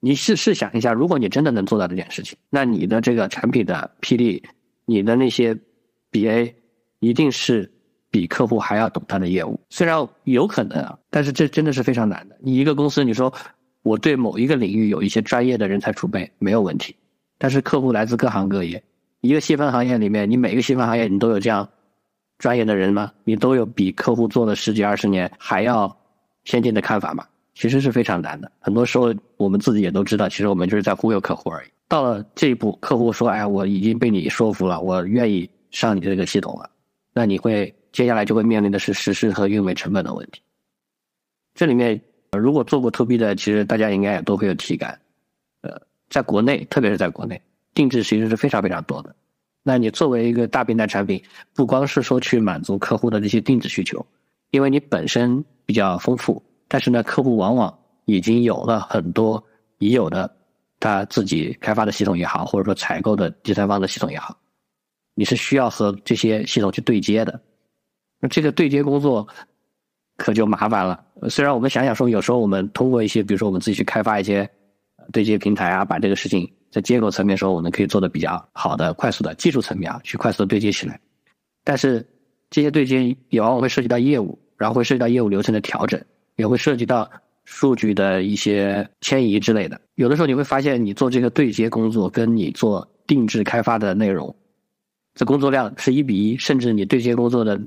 [0.00, 4.42] 你试试想一下，如果你真的能做到这件事情，那你的这个产品的 PD，，
[4.84, 5.56] 你的那些
[6.10, 6.54] BA
[7.00, 7.70] 一定是。
[8.12, 12.36] 比客户还要懂他的业务，虽然有可能啊，但是这真的是非常难的。
[12.40, 13.32] 你一个公司，你说
[13.82, 16.94] 我对某一个领域有一些专业的人才储备没有问题，
[17.38, 18.84] 但是客户来自各行各业，
[19.22, 21.66] 一个细分行业里面，你每个细分行业你都有这样
[22.36, 23.10] 专业的人吗？
[23.24, 25.96] 你都有比客户做了十几二十年还要
[26.44, 27.26] 先进的看法嘛？
[27.54, 28.50] 其实是非常难的。
[28.60, 31.68] 很多时候我们自己也都知道，其实我们就是在忽悠客户而已。
[31.88, 36.70] 到了这一步，客户说：“哎，我已经被你说服了，我愿意上你这个系统了。”
[37.12, 37.74] 那你会？
[37.92, 40.40] 接下来就会面临的是实施和运维成本的问题。
[41.54, 42.00] 这里面，
[42.38, 44.98] 如果做过 to B 的，其实大家应该也都会有体感。
[45.60, 45.78] 呃，
[46.08, 47.38] 在国内，特别是在国内，
[47.74, 49.14] 定制其实是非常非常多的。
[49.62, 54.06] 那你作为一个大平台产品，不光是说去满足客户的这些定制需求，
[54.52, 59.42] 因为你本身比较丰富，但是呢，客户往往已经有了很多
[59.78, 60.30] 已有的
[60.78, 64.36] 他自己开发的系统也好，或者说采购的第三方的系统也好，
[65.14, 67.40] 你是需要和这些系统去对接的。
[68.20, 69.26] 那这个对接工作
[70.18, 71.02] 可就麻烦了。
[71.30, 74.46] 虽然我们想想说，有时候我们通过一些，比如说我们自己去开发一些
[75.10, 81.00] 对接平台啊，把这个事情在结构层面时候，我们可以做的比较好的、快速的技术层面啊，去快速的对接起来。
[81.64, 82.06] 但是
[82.50, 86.00] 这些对接也往往会涉及到业务，然后会涉及到业务流程的调整，
[86.36, 87.10] 也会涉及到
[87.44, 89.80] 数据的一些迁移之类的。
[89.96, 94.34] 有的时候你会发现，你做这个对接工作，跟你做定制开发的内容，
[95.14, 97.60] 这工作量是一比一，甚至你对接工作的。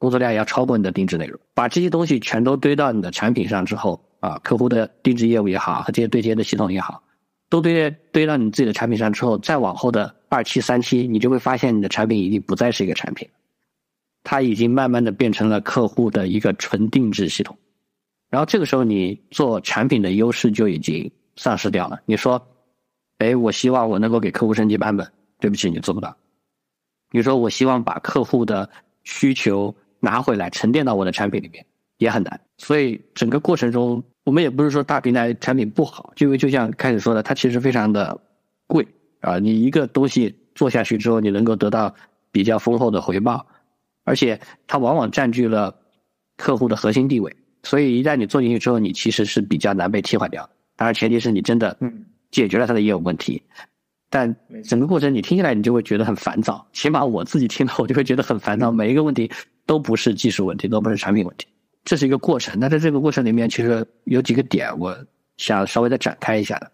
[0.00, 7.02] 工作量要超过你的定制内容，把这些东西全都堆到你的产品上之后，啊，客户的定制业务也好，和这些对接的系统也好，
[7.50, 13.28] 都堆堆到你自己的产品上之后，再往后的二期、三期，你就会发现你的产品已经不再是一个产品，
[14.22, 17.56] 它已经慢慢的变成了客户的一个纯定制系统。
[18.28, 22.00] 然后这个时候，你做产品的优势就已经丧失掉了。
[22.06, 22.46] 你说，
[23.18, 26.16] 哎，我希望我能够给客户升级版本，对不起，你做不到。
[27.10, 28.70] 你说我希望把客户的
[29.04, 29.74] 需求。
[30.02, 31.62] 拿回来沉淀到我的产品里面
[31.98, 38.18] 也很难，所以整个过程中，我们也不是说大平台产品不好，就因为就像开始说的，它其实非常的
[38.66, 38.88] 贵
[39.20, 39.38] 啊。
[39.38, 41.94] 你一个东西做下去之后，你能够得到
[42.32, 43.46] 比较丰厚的回报，
[44.04, 45.74] 而且它往往占据了
[46.36, 50.48] 客户的核心地位，所以一旦你做进去之后，你其实是比较难被替换掉。
[50.76, 51.76] 当然，前提是你真的
[52.30, 53.42] 解决了他的业务问题，
[54.08, 54.34] 但
[54.64, 59.30] 整个过程你听起来你就会觉得很烦躁，起码我自己听了我就会觉得很烦躁，每一个问题。
[59.66, 61.46] 都不是技术问题，都不是产品问题，
[61.84, 62.58] 这是一个过程。
[62.58, 64.96] 那在这个过程里面，其实有几个点，我
[65.36, 66.68] 想稍微再展开一下的。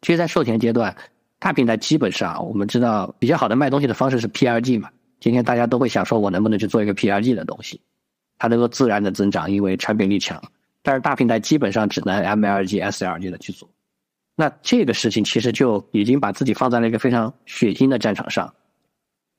[0.00, 0.96] 其实，在售前阶段，
[1.38, 4.88] 大平台基本上我们知道比较好的卖东西的方式是 PRG 嘛。
[5.20, 7.80] 今天大家都会想说，我能不能去做一个 PRG 的东西，
[8.38, 10.42] 它能够自然的增长，因为产品力强。
[10.82, 13.68] 但是大平台基本上只能 MLG、SLG 的去做。
[14.36, 18.54] 那这个事情其实就已经把自己放在了一个非常血腥的战场上。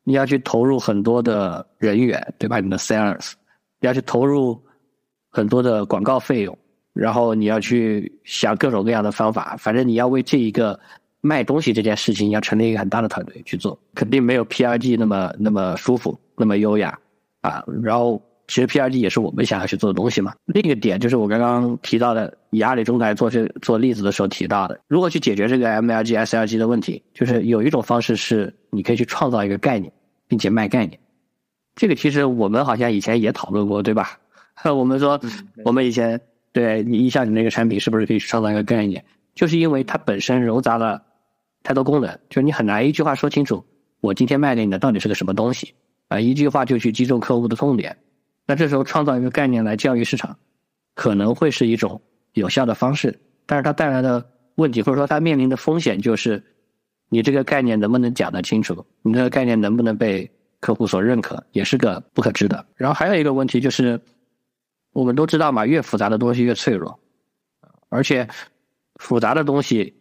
[0.04, 2.60] 你要去投入很多的人员，对吧？
[2.60, 3.34] 你的 sales，
[3.80, 4.62] 你要去投入
[5.30, 6.58] 很多的广告费用，
[6.94, 10.78] 然后你要去想各种各样的方法，反正你要为这一个
[11.22, 16.98] 卖东西这件事情，要成立一个很大的团队去做，肯定没有 PRG 那么那么舒服，那么优雅
[17.42, 17.64] 啊。
[17.84, 20.34] 然后其实 PRG 也是我们想要去做的东西嘛。
[20.46, 29.92] 另一个点就是我刚刚提到的，以阿里中台做这做例子的时候提到的，如何去解决这个 MLG、SLG 的问题，就是有一种方式是你可以去创造一个概念，
[30.28, 30.98] 并且卖概念。
[31.76, 34.18] 这个其实我们好像以前也讨论过，对吧？
[34.66, 35.20] 我们说
[35.64, 36.20] 我们以前
[36.52, 39.04] 对你一下你那个产品是不是可以创造一个概念？
[39.36, 41.02] 就是因为它本身糅杂了
[41.70, 43.64] 太多功能，就是你很难一句话说清楚，
[44.02, 45.76] 我今天卖给你的到底是个什么东西
[46.08, 46.20] 啊？
[46.20, 47.96] 一句话就去击中客户的痛点。
[48.48, 50.36] 那这时候创造一个概念来教育市场，
[50.96, 52.02] 可能会是一种
[52.34, 56.44] 有效的方式，但是它带来的问题或者说它面临的风险就是，
[57.10, 60.28] 你这个概念能不能讲得清楚，你这个概念能不能被
[60.60, 62.66] 客户所认可，也是个不可知的。
[62.74, 64.02] 然后还有一个问题就是，
[64.92, 67.00] 我们都知道嘛，越复杂的东西越脆弱，
[67.90, 68.28] 而且
[68.96, 69.99] 复杂的东西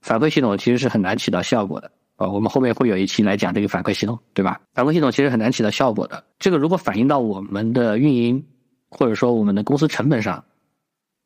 [0.00, 1.90] 反馈系统其实是很难起到效果的。
[2.16, 4.60] 呃，我们后面会有一期来讲这个反馈系统，对吧？
[4.74, 6.24] 反馈系统其实很难起到效果的。
[6.38, 8.44] 这个如果反映到我们的运营，
[8.88, 10.44] 或者说我们的公司成本上，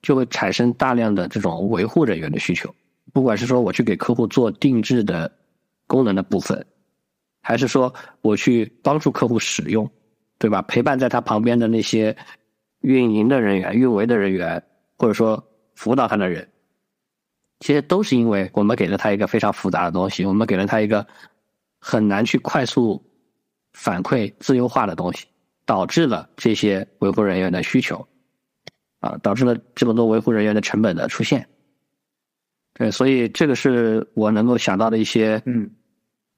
[0.03, 2.75] 就会产生大量的这种维护人员的需求。
[3.12, 5.33] 不管是说我去给客户做定制的
[5.87, 6.62] 功能的部分，
[7.41, 9.91] 还是说我去帮助客户使用，
[10.39, 10.61] 对吧？
[10.62, 12.14] 陪伴在他旁边的那些
[12.81, 14.62] 运营的人员、运维的人员，
[14.99, 15.43] 或者说
[15.75, 16.47] 辅导他的人。
[17.63, 21.07] 其实都是因为我们给了他一个非常复杂的东西，我们给了他一个
[21.79, 23.01] 很难去快速
[23.73, 25.27] 反馈自由化的东西，
[25.65, 28.05] 导致了这些维护人员的需求，
[28.99, 31.47] 啊，导致了这么多维护人员的成本的出现。
[32.75, 35.71] 对，所以这个是我能够想到的一些嗯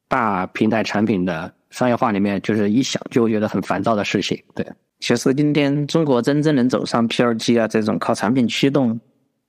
[0.07, 4.39] 大平台产品的商业化里面，就是一想就觉得很烦躁的事情。
[4.55, 4.67] 对，
[5.01, 9.01] 其实今天中国真正能走上 PRG 啊这种靠产品驱动。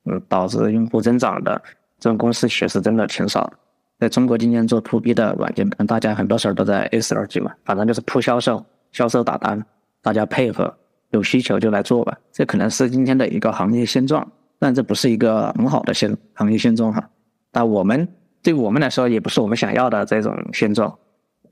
[0.06, 1.62] 嗯，导致用户增长的
[2.00, 3.54] 这种公司其实真的挺少的。
[3.98, 9.64] 在中国今天做 to B 的软件，可能大家很多时候都在 S 二级嘛，反正就是铺销售、销售打单，
[10.02, 10.76] 大家配合，
[11.12, 12.18] 有需求就来做吧。
[12.32, 14.30] 这可能是今天的一个行业现状，
[14.60, 17.10] 但这不是一个很好的现行业现状哈。
[17.52, 18.08] 但我们
[18.44, 20.94] 对我们来说也不是我们想要的这种现状，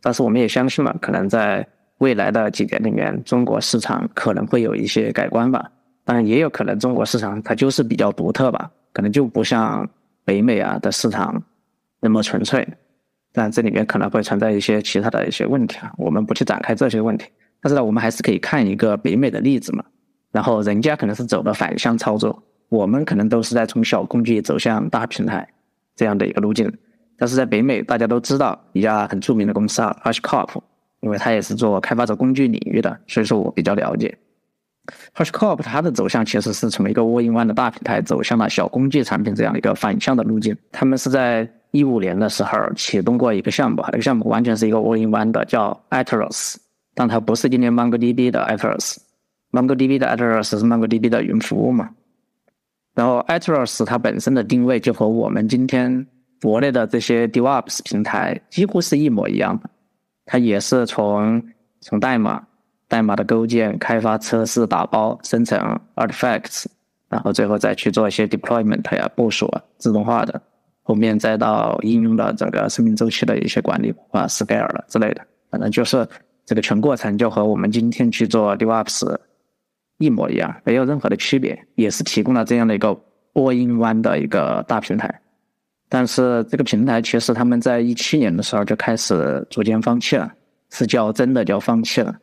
[0.02, 1.66] 但是我们也相信嘛，可能在
[2.00, 5.72] 未来的几年里面，中国市场可能会有一些改观吧。
[6.06, 9.90] 当然也有可能，中国市场它就是比较独特吧，可能就不像
[10.26, 11.42] 北美啊的市场
[12.00, 12.68] 那么纯粹。
[13.32, 17.28] 但这里面可能会存在一些其他的一些问题啊，我们不去展开这些问题。
[17.62, 19.84] 但是呢，我们还是可以看一个北美的例子嘛。
[20.32, 25.48] 然后人家可能是走的反向操作，我们可能都是在从小工具走向大平台
[25.96, 26.72] 这样的一个路径。
[27.18, 30.60] 但是在北美，大家都知道一家很著名的公司啊，HashiCorp，
[31.00, 34.16] 因为它也是做开发者工具领域的，所以说我比较了解。
[35.16, 40.56] HashiCorp 它的走向其实是从一个 All-in-One 的大平台走向了小工具产品这样的一个反向的路径。
[40.74, 46.56] 他们是在一五年的时候启动过一个项目，这个项目完全是一个 All-in-One 的，叫 Atheros，
[46.94, 48.98] 但它不是今天 MongoDB 的 Atheros。
[49.52, 51.90] MongoDB 的 Atheros 是 MongoDB 的云服务嘛？
[52.94, 56.06] 然后 Atheros 它本身的定位就和我们今天
[56.42, 59.70] 国内的这些 DevOps 平台几乎是一模一样的，
[60.26, 61.42] 它也是从
[61.80, 62.46] 从代码。
[62.94, 65.58] 代码的构建、开发、测试、打包、生成
[65.96, 66.66] artifacts，
[67.10, 70.40] 然后最后再去做一些 deployment 呀、部署啊、自动化的，
[70.84, 76.08] 后面再到应用的整个生命周期的一些管理啊、scale 了之类的，反正就是
[76.46, 79.18] 这个全过程就和我们今天去做 DevOps
[79.98, 82.96] 一模一样，没有任何的区别，也是提供了这样的一个
[83.34, 85.20] all-in-one 的一个大平台。
[85.90, 90.32] 但是这个平台其实他们在一七年的时候就开始逐渐放弃了，
[90.70, 92.16] 是叫真的叫放弃了。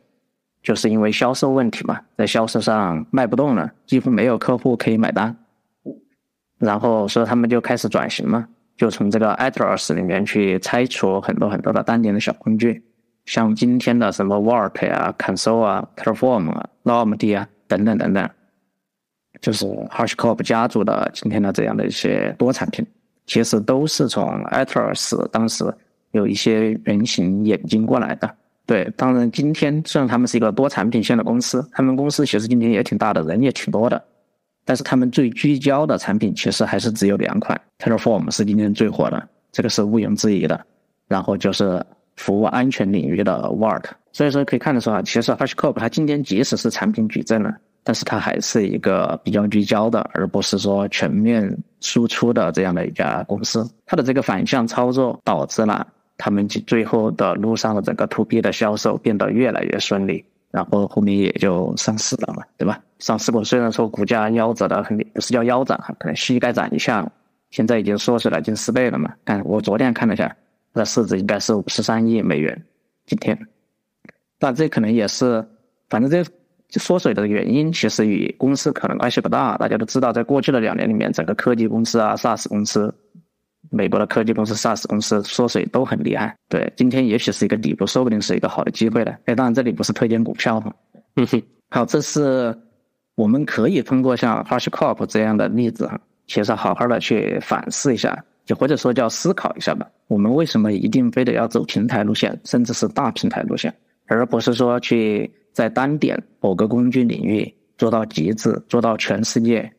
[0.61, 5.35] 就是因为销售问题嘛，在销售上卖不动了，几乎没有客户可以买单，
[6.59, 8.47] 然后所以他们就开始转型嘛，
[8.77, 12.83] 就从这个 Atheros 里面去拆除很多很多的单点的小工具，
[13.25, 18.29] 像今天的什么 Vault 啊、Console 啊、Perform 啊、Normd 啊等等等等，
[19.41, 22.85] 就是 HashiCorp 家族的今天的这样的一些多产品，
[23.25, 25.65] 其实都是从 Atheros 当时
[26.11, 28.35] 有一些原型演进过来的。
[28.71, 34.01] 对，当然，今天虽然他们是一个多产品线的公司，他们公司其实今天也挺大的，人也挺多的，
[34.63, 40.65] 但是他们最聚焦的产品其实还是只有两款，Terraform 是今天最火的，这个是毋庸置疑的。
[41.09, 47.53] 然后就是服务安全领域的 Vault，所以说可以看得出啊，其实 HashiCorp 它今天即使是产品矩阵了，
[47.83, 53.69] 但是它还是一个比较聚焦的，而不是说全面输出的这样的一家公司。
[53.85, 55.85] 它的这个反向操作导致了。
[56.23, 62.79] 他们就最后的路上的整个 to B 的销售变得越来越顺利，然后后面也就上市了嘛，对吧？
[62.99, 67.11] 上市过，虽然说股价腰斩的很，不是叫腰斩哈，可能膝盖斩一下，
[67.49, 69.11] 现在已经缩水了近四倍了嘛。
[69.25, 70.27] 看我昨天看了一下，
[70.75, 72.63] 它的市值应该是五十三亿美元，
[73.07, 73.35] 今天。
[74.37, 75.43] 但这可能也是，
[75.89, 79.57] 反正这缩水的原因其实与公司可能关系不大。
[79.57, 82.93] 大家都知道，在过去的两年里面，整个科技公司啊、SaaS 公司、
[83.71, 86.35] 美国的科技公司、SaaS 公司缩水都很厉害。
[86.47, 89.17] 对，今天也许是一个底部，说不定是一个好的机会的。
[89.25, 90.71] 哎，当然这里不是推荐股票嘛。
[91.15, 92.55] 嗯哼，好，这是
[93.15, 99.89] 我们可以通过像 HashiCorp 这样的例子哈，其实好好的去反思一下，就或者说叫思考一下吧。
[100.07, 103.73] 我们为什么一定非得要走平台路线，甚至是大平台路线，
[104.05, 105.31] 而不是说去？
[105.53, 109.69] 在单点某个工具领域做到极致，做到全世界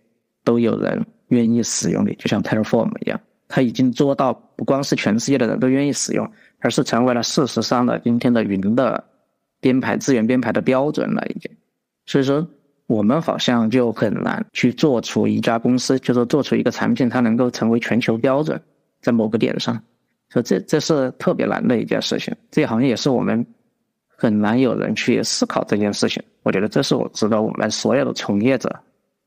[0.44, 3.18] 都有人愿意使用的，就像 Terraform 一样，
[3.52, 6.26] 它已经做到不光是全世界的人都愿意使用，
[6.60, 9.04] 而是成为了事实上的今天的云的
[9.60, 11.50] 编排资源编排的标准了已经。
[12.06, 12.48] 所以说，
[12.86, 18.58] 我们好像就很难去做出一家公司，就说做出一个产品，它能够成为全球标准，
[19.02, 19.78] 在某个点上，
[20.30, 22.34] 所以这这是特别难的一件事情。
[22.50, 23.46] 这好像也是我们。
[24.14, 28.72] 很难有人去思考这件事情，我觉得这是我值得我们所有的从业者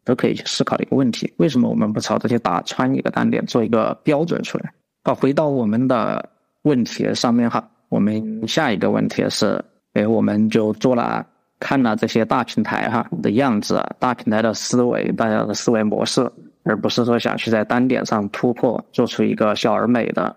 [0.06, 1.34] 都可以去思考的一个问题。
[1.38, 4.72] 为什么我们不朝这些打穿一个单点，做一个标准出来？
[5.04, 6.30] 好，回到我们的
[6.62, 9.62] 问题上面哈，我们下一个问题是，
[9.94, 11.26] 哎，我们就做了
[11.60, 16.32] 看了这些大平台哈的样子，大平台的思维，大家的思维模式，
[16.64, 20.36] 而不是说想去在单点上突破，做出一个小而美的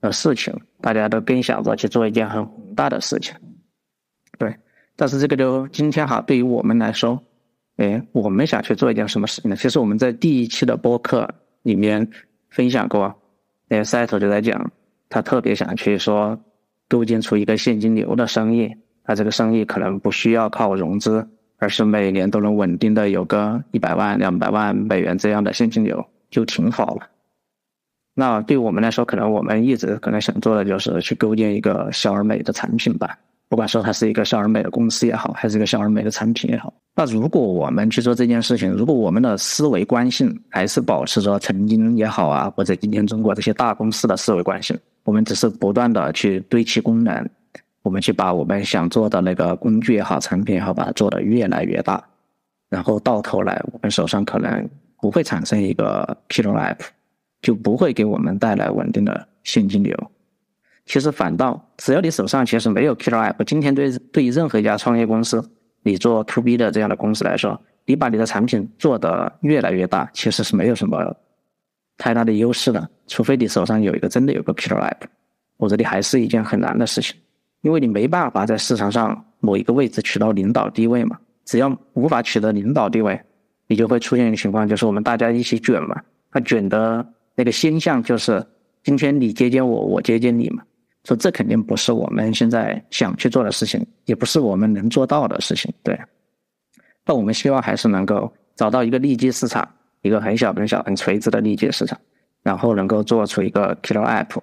[0.00, 3.34] 的事情，大家都更想着去做一件很宏大的事情。
[4.38, 4.54] 对，
[4.96, 7.22] 但是这个就今天哈，对于我们来说，
[7.76, 9.56] 哎，我们想去做一件什么事情呢？
[9.56, 11.28] 其实我们在第一期的播客
[11.62, 12.08] 里面
[12.48, 13.14] 分享过，
[13.68, 14.70] 那个赛头就在讲，
[15.10, 16.38] 他特别想去说
[16.88, 18.74] 构建出一个现金流的生意，
[19.04, 27.08] 他这个生意可能不需要靠融资，而是每年都能稳定的有个一百万、两百万美元这样的现金流就挺好了。
[28.14, 33.18] 那对我们来说，可能我们一直可能想做的就是去构建一个小而美的产品吧。
[33.48, 47.24] 不管说它是一个小而美的公司也好，还是一个小而美的产品也好，那如果我们去做这件事情，如果我们的思维惯性还是保持着曾经也好啊，或者今天中国这些大公司的思维惯性，我们只是不断的去堆砌功能，
[47.82, 52.02] 我们去把我们想做的那个工具也好、产品也好，把它做得越来越大，
[52.68, 54.68] 然后到头来我们手上可能
[55.00, 56.80] 不会产生一个 killer app，
[57.42, 59.96] 就不会给我们带来稳定的现金流。
[60.86, 65.42] 其实反倒，只要你手上其实没有 killer app，今天对对于任何一家创业公司，
[65.82, 71.14] 你做 to B 的这样的公司来说，你把你的产品做得越来越大，其实是没有什么
[71.98, 72.88] 太大的优势的。
[73.08, 75.02] 除非你手上有一个真的有个 killer app，
[75.58, 77.16] 否则你还是一件很难的事情，
[77.62, 81.18] 因为你没办法在市场上某一个位置取到领导地位嘛。
[81.44, 83.20] 只要无法取得领导地位，
[83.66, 86.00] 你就会出现一个情况，就是我们大家一起卷嘛。
[86.30, 88.44] 它卷的那个现象就是，
[88.82, 90.62] 今天你接见我，我接见你嘛。
[91.06, 95.72] 说这肯定不是我们现在想去做的事情，也不是我们能做到的事情。
[95.84, 95.96] 对，
[97.04, 99.68] 那我们希望还是能够找到一个利基市场，
[100.02, 101.96] 一个很小很小、很垂直的利基市场，
[102.42, 104.36] 然后能够做出一个 killer app。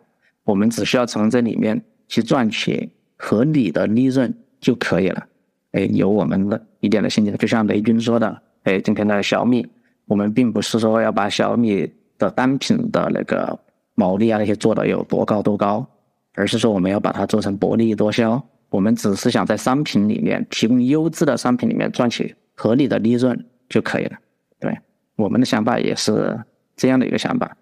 [0.45, 5.27] 我们只需要从这里面去赚取合理的利润就可以了。
[5.73, 9.67] 哎，有我们的一点的信心，就像雷军说的，哎，今天的小米，
[10.05, 13.59] 我们并不是说要把小米的单品的那个
[13.95, 15.85] 毛利啊那些做的有多高多高。
[16.33, 23.37] 而是说我们要把它做成薄利多销，我们只是想在商品里面提供优质的商品里面赚取合理的利润
[23.69, 24.17] 就可以了。
[24.59, 24.75] 对，
[25.15, 26.39] 我们的想法也是
[26.75, 27.55] 这样的一个想法，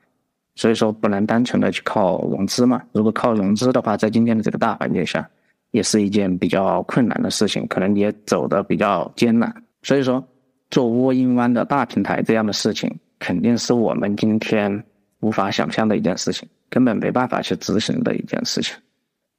[0.55, 2.81] 所以说不能单纯的去靠融资嘛。
[2.93, 5.27] 如果靠融资的话，在今天的这个大环境下，
[5.71, 9.53] 也是一件比较困难的事情，可能也走的比较艰难。
[9.83, 10.25] 所以说，
[10.69, 14.83] 做窝鹰湾的大平台这样的事情，肯定是我们今天
[15.19, 16.47] 无法想象的一件事情。
[16.71, 18.75] 根本没办法去执行的一件事情。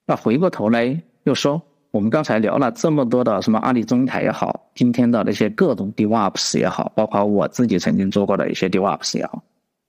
[0.07, 1.61] 那回过头来又说，
[1.91, 9.43] 我们刚才聊了这么多的什么阿里中台也好，今天的那些各种 DevOps 也好，包括我自己曾经做过的一些 DevOps 也好，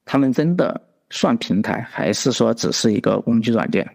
[0.06, 3.88] 他们真的算平台，还是说只是一个工具软件？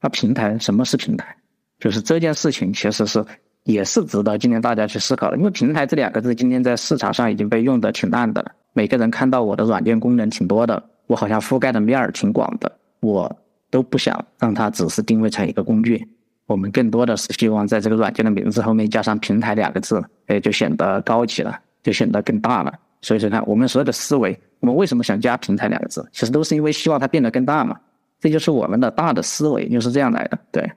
[0.00, 1.34] 那平台什么是平台？
[1.78, 3.24] 就是这件事情其实是
[3.64, 5.36] 也是值得今天大家去思考的。
[5.36, 10.82] 因为平台这两个字今天在市场上已经被用的挺烂的了，每个人看到我的软件功能挺多的。
[11.06, 13.34] 我好像覆盖的面儿挺广的，我
[13.70, 16.06] 都不想让它只是定位成一个工具。
[16.46, 22.72] 我们更多的是希望在这个软件的名字后面加上“平台”两个字，哎，就显得高级了，就显得更大了。
[23.00, 26.06] 所以说，看我们所有的思维，我们为什么想加“平台”两个字？
[26.12, 27.78] 其实都是因为希望它变得更大嘛。
[28.20, 30.38] 这就是我们的大的思维，就是这样来的。
[30.52, 30.70] 对。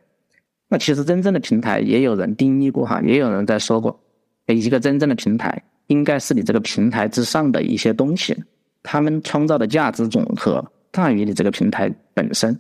[0.69, 3.97] 那其实真正的平台也有人定义过哈，也有人在说过，
[4.47, 8.38] 一个真正的平台应该是你这个平台之上的一些东西。
[8.90, 12.58] 他们创造的价值总和大于你这个平台本身，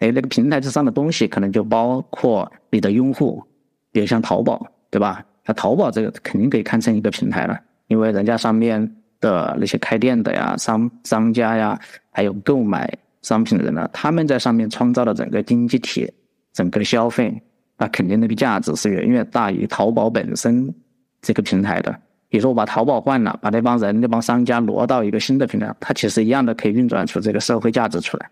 [0.00, 3.42] 哎，那个平台之上的东西可能就包括你的用户，
[3.90, 5.24] 比如像淘宝，对吧？
[5.46, 11.80] 那淘宝这个肯定可以看成一个平台了，因为人家上面的那些开店的呀、商商家呀，
[12.12, 12.92] 还有购买
[13.22, 16.12] 商品的人呢，他们在上面创造的整个经济体、
[16.52, 17.40] 整个消费，
[17.78, 20.74] 那肯定那个价值是远远大于淘宝本身
[21.22, 21.98] 这个平台的。
[22.36, 28.30] 比如说我把淘宝换了，把那帮人、那帮商家挪到一个新的平台，它其实一样的可以运转出这个社会价值出来。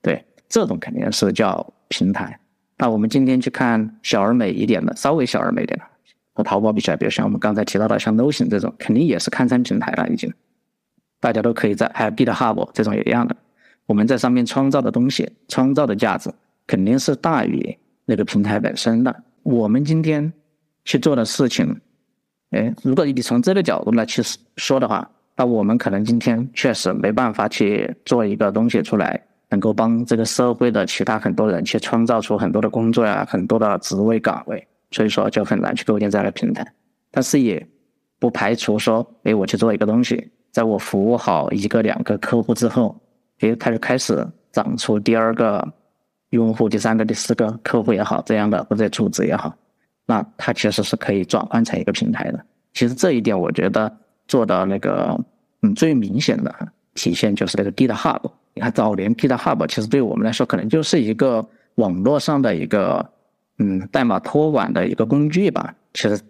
[0.00, 2.38] 对，这种肯定是叫平台。
[2.78, 5.84] 那我们今天去看小而美一点的，稍微小而美一点的，
[6.32, 10.32] 和淘宝比起来，比如像我们刚才提到的像 Notion 这种，肯定也是堪称平台了，已经。
[11.18, 13.34] 大家都可以在，还有 GitHub 这种也一样的，
[13.86, 16.30] 我们在上面创造的东西、创造的价值，
[16.68, 19.24] 肯定是大于那个平台本身的。
[19.42, 20.32] 我们今天
[20.84, 21.80] 去做的事情，
[22.54, 24.22] 哎，如果你从这个角度来去
[24.56, 29.20] 说的话，那我们可能今天确实没办法去做一个东西出来。
[29.50, 36.66] 能够帮这个社会的其他很多人去创造出很多的工作呀，很多的职位岗位，所以说就很难去构建这样的平台。
[37.12, 37.64] 但是也
[38.18, 43.00] 不排除说，哎，我去做一个东西，在我服务好一个两个客户之后，
[43.40, 45.72] 哎，他就开始长出第二个
[46.30, 49.54] 用户、第三个、第四个客户也好，这样的或者组织也好，
[50.06, 52.44] 那它其实是可以转换成一个平台的。
[52.72, 53.90] 其实这一点，我觉得
[54.26, 55.18] 做的那个
[55.62, 56.54] 嗯最明显的
[56.94, 58.20] 体现就是那个 GitHub。
[58.54, 61.44] 你看，早年 GitHub 其实对我们来说，可能就是一个
[61.76, 63.04] 网络上的一个
[63.58, 65.74] 嗯代码托管的一个工具吧。
[65.92, 66.20] 其实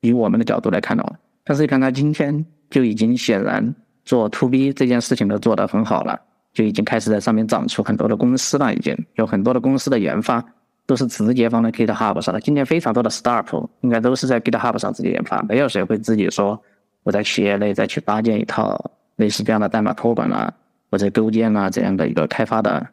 [0.00, 1.12] 以我们的角度来看的话，
[1.44, 3.74] 但是你看它今天就已经显然
[4.04, 6.20] 做 To B 这件事情都做得很好了，
[6.52, 8.74] 就已经开始在上面长出很多的公司了。
[8.74, 10.44] 已经有很多的公司的研发
[10.86, 12.40] 都是直接放在 GitHub 上的。
[12.40, 16.62] 今天非常多的 Startup 应该都是在 GitHub 上直接研发，没有谁会自己说
[17.02, 20.54] 我在企业内再去搭建一套类似这样的代码托管了。
[20.90, 22.86] 或者构建啊这样的一个开发的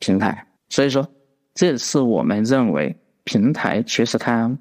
[0.00, 1.08] 平台，所以说
[1.54, 4.58] 这是我们认为平台其实它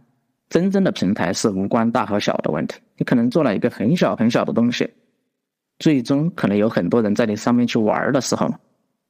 [0.47, 2.80] 真正的平台是无关大和小的问题。
[2.97, 4.88] 你可能做了一个很小很小的东西，
[5.80, 8.47] 最终可能有很多人在你上面去玩的时候，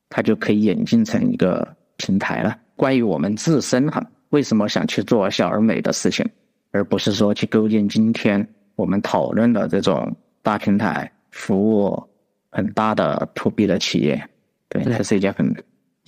[0.08, 2.58] 它就可以演进成一个平台了。
[2.78, 6.26] 关于我们自身哈，为什么想去做小而美的事情，
[6.72, 8.48] 而不是说去构建今天
[8.78, 12.02] 我们讨论的这种大平台服务。
[12.50, 14.30] 很大的 to B 的企业，
[14.70, 15.54] 对，这是一件很。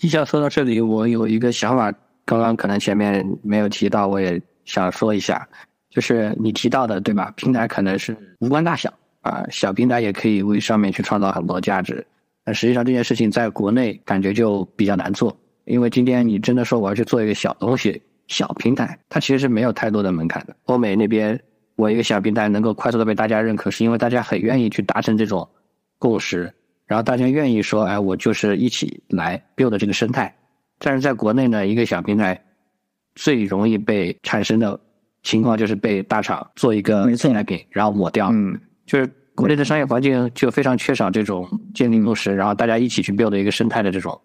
[0.01, 1.93] 一笑说到这里，我有一个想法，
[2.25, 5.47] 刚刚可能前面没有提到，我也想说一下，
[5.91, 7.31] 就是你提到的，对吧？
[7.35, 8.91] 平台可能是无关大小
[9.21, 12.03] 啊，小平台也可以为上面去创造很多价值。
[12.45, 15.37] 但实际上这件事情在国内感觉就比较难做，
[15.69, 20.55] 因为今天你真的说我要去做一个小东西、小平台，它其实是没有太多的门槛的。
[20.65, 21.39] 欧美那边，
[21.75, 25.47] 我一个小平台能够快速的被大家认可，是因为大家很愿意去达成这种。
[26.01, 26.49] 共识，
[26.87, 30.33] 然后大家愿意说，哎，我就是一起来 build 这个生态。
[30.77, 32.41] 但是在国内呢，一个小平台
[33.15, 34.79] 最容易被产生的
[35.21, 38.29] 情况就是被大厂做一个替代品，然后抹掉。
[38.31, 39.05] 嗯，就是
[39.35, 44.17] 国内的商业环境就非常缺少这种建立共识，然后大家一起去 build 一个生态的这种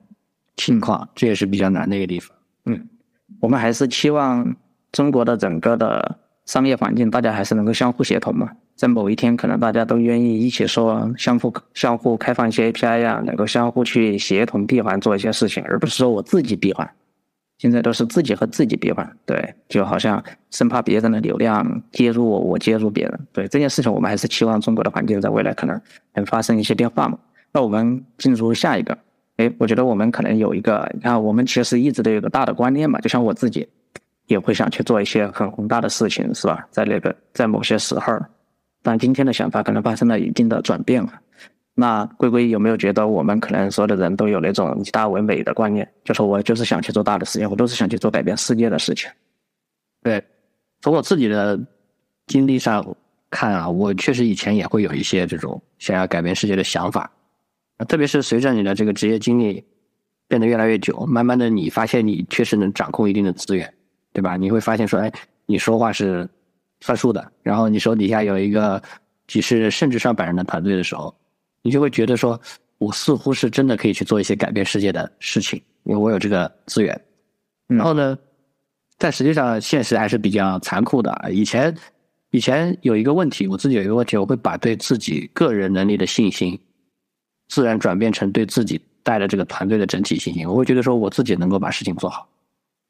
[0.57, 2.37] 情况，这也是比较难的一个地方。
[2.67, 2.89] 嗯，
[3.41, 4.55] 我们还是期望
[4.93, 8.51] 中国的整个的商业环境，大家还是能够相互协同嘛。
[8.77, 16.89] 在某一天，可能大家都愿意一起说相互相互开放一些 API 呀，能够相互去协同闭环做一些事情，而不是说我自己闭环。
[17.59, 23.27] 现在都是自己和自己闭环，对，就好像生怕别人的流量接入我，我接入别人。
[23.33, 25.81] 对这件事情，我们还是期望中国的环境在未来可能
[26.15, 27.17] 能发生一些变化嘛。
[27.53, 28.99] 那我们进入下一个，
[29.37, 33.69] 哎，我觉得我们可能有一个，你看，我们其实一直都有个大的观念嘛，就像我自己
[34.27, 36.67] 也会想去做一些很宏大的事情，是吧？
[36.71, 38.19] 在那个在某些时候。
[38.87, 41.11] 但今天的想法可能发生了一定的转变了。
[41.73, 45.91] 那龟龟有没有觉得我们可能所有的人都有那种以大为美的观念？
[46.05, 49.11] 就说我就是想去做大的事情，我都是想去做改变世界的事情。
[50.03, 50.23] 对，
[50.83, 51.59] 从我自己的
[52.27, 52.95] 经历上
[53.31, 57.11] 看啊，我确实以前也会有一些这种想要改变世界的想法。
[57.85, 59.65] 特别是随着你的这个职业经历
[60.29, 63.73] 变得越来越久，慢慢的你发现你确实能掌控一定的资源，
[64.13, 64.37] 对吧？
[64.37, 65.13] 你会发现说，哎，
[65.47, 66.29] 你说话是。
[66.81, 68.83] 算数的，然后你手底下有一个
[69.27, 71.15] 几十甚至上百人的团队的时候，
[71.63, 72.39] 你就会觉得说，
[72.77, 77.01] 我似乎是真的可以去做一些改变世界的事情，因为我有这个资源。
[77.69, 78.19] 然后呢，
[78.99, 81.11] 但实际上现实还是比较残酷的。
[81.33, 81.75] 以前
[82.33, 86.61] 以前有一个问题，我自己有一个问题，我会把对自己个人能力的信心，
[87.55, 90.49] 自然转变成对自己带的这个团队的整体信心。
[90.49, 92.27] 我会觉得说，我自己能够把事情做好，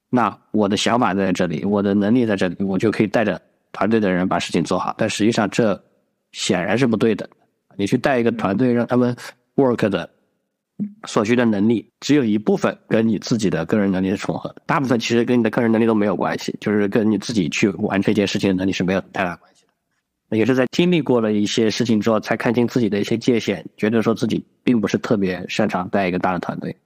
[0.09, 3.39] 那我的想法在这里，我的能力在这里，我就可以带着。
[3.77, 5.83] 团队的人把事情做好，但实际上这
[6.31, 7.29] 显然是不对的。
[7.77, 9.17] 你去带一个团队让他们
[9.57, 10.09] work 的
[11.09, 19.54] 所需的能力，只有一部分跟你自己的个人能力是重合，大部分其实跟你的个人能力都没有关系，就是跟你自己去完成一件事情的能力是没有太大关系。
[20.31, 26.77] 也是在经历过了一些事情之后，才看清自己的一些界限，觉得说自己并不是特别擅长带一个大的团队，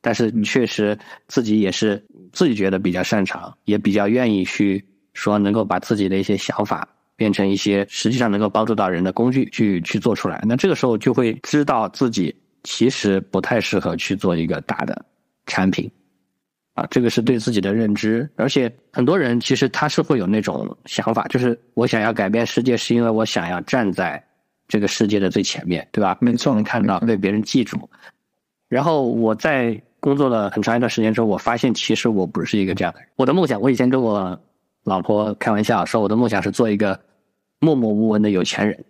[0.00, 10.42] 但是确实自己也是自己觉得比较擅长，也比较愿意去说能够把自己的一些想法变成一些实际上能够帮助到人的工具去去做出来。
[10.46, 12.34] 那这个时候就会知道自己。
[12.62, 15.02] 其实不太适合去做一个大的
[15.46, 15.90] 产品，
[16.80, 18.26] 啊，这个是对自己的认知。
[18.36, 24.22] 而且很多人其实他是会有那种想法，就是我想要改变世界，是因为我想要站在
[24.66, 26.16] 这个世界的最前面，对吧？
[26.20, 27.76] 没错，能看到被别人记住。
[28.68, 33.08] 然后我在工作了很长一段时间之后，我发现其实我不是一个这样的人。
[33.16, 34.40] 我的梦想，我以前跟我
[34.84, 36.98] 老婆开玩笑说，我的梦想是做一个
[37.58, 38.84] 默默无闻的有钱人，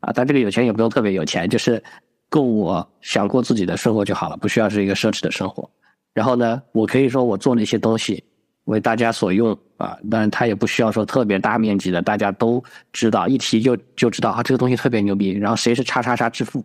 [0.00, 1.82] 啊，但这个有钱也不用特别有钱，就是。
[2.30, 5.66] 够我想过自己的生活就好了，不需要是一个奢侈的生活。
[6.14, 8.22] 然后呢，我可以说我做那些东西
[8.64, 15.30] 为大家所用啊，但他也不需要说特别大面积的，大家都知道，一提就就知道啊，这个东西特别牛逼。
[15.30, 16.64] 然后谁是叉叉叉致富，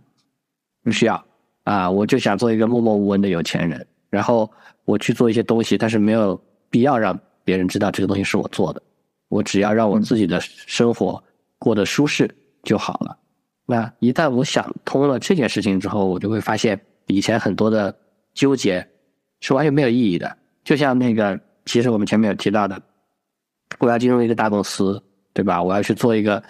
[0.83, 1.23] 不需要
[1.63, 3.85] 啊，我就想做一个默默无闻的有钱人。
[4.09, 4.49] 然后
[4.85, 6.39] 我去做一些东西，但是没有
[6.69, 8.81] 必要让别人知道这个东西是我做的，
[9.29, 11.23] 我只要让我自己的生活
[11.57, 12.29] 过得舒适
[12.63, 13.17] 就好了。
[13.65, 17.95] 那一旦我想通了这件事情之后，我就会发现以前很多的
[18.33, 18.85] 纠结
[19.43, 20.35] 是完全没有意义的。
[20.63, 22.81] 就像那个，其实我们前面有提到的，
[23.79, 25.01] 我要进入一个大公司，
[25.33, 25.61] 对吧？
[25.61, 26.41] 我要去做一个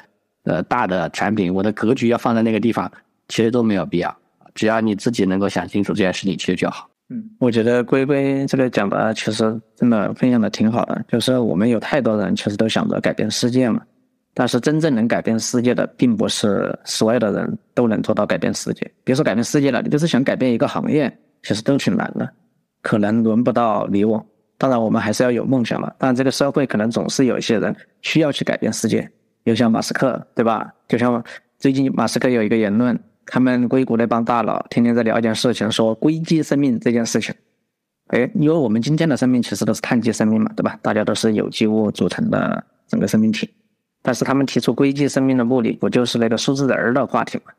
[0.44, 2.90] 呃大的产品，我的格局要放在那个地方，
[3.28, 4.16] 其实都没有必要。
[4.54, 6.88] 只要你自己能够想清楚这件事情，其实就好。
[7.10, 13.82] 嗯，我觉得龟龟这个讲的其实真的分享的挺好的，就是我们有太多人其实都想着改变世界嘛。
[14.36, 18.90] 但是真正能改变世界的，并不是所有的人都能做到改变世界。
[19.04, 21.12] 别说改变世界了，你就是想改变一个行业，
[21.44, 22.28] 其实都挺难的，
[22.84, 24.24] 可能轮不到你我。
[24.60, 25.92] 当然，我们还是要有梦想嘛。
[25.98, 29.10] 但这个社会可能总是有一些人需要去改变世界，
[29.44, 30.72] 就像马斯克，对吧？
[30.88, 31.22] 就像
[31.58, 37.34] 最近马斯克有一个言论，他们硅谷那帮大佬天天在聊一件事情，说硅基生命这件事情。
[38.08, 40.78] 哎，因为我们今天的生命其实都是碳基生命嘛，对吧？
[40.82, 43.50] 大家都是有机物组成的整个生命体。
[44.02, 47.54] 但是他们提出硅基生命的目的，不就是那个数字人儿的话题吗？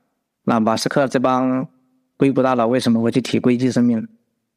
[0.45, 1.66] 那马斯克这帮
[2.18, 4.07] 硅谷大佬为什么会去提硅基生命、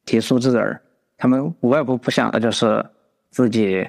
[0.08, 0.80] 提数字人儿？
[1.18, 2.82] 他们无外乎不想的就是
[3.30, 3.86] 自己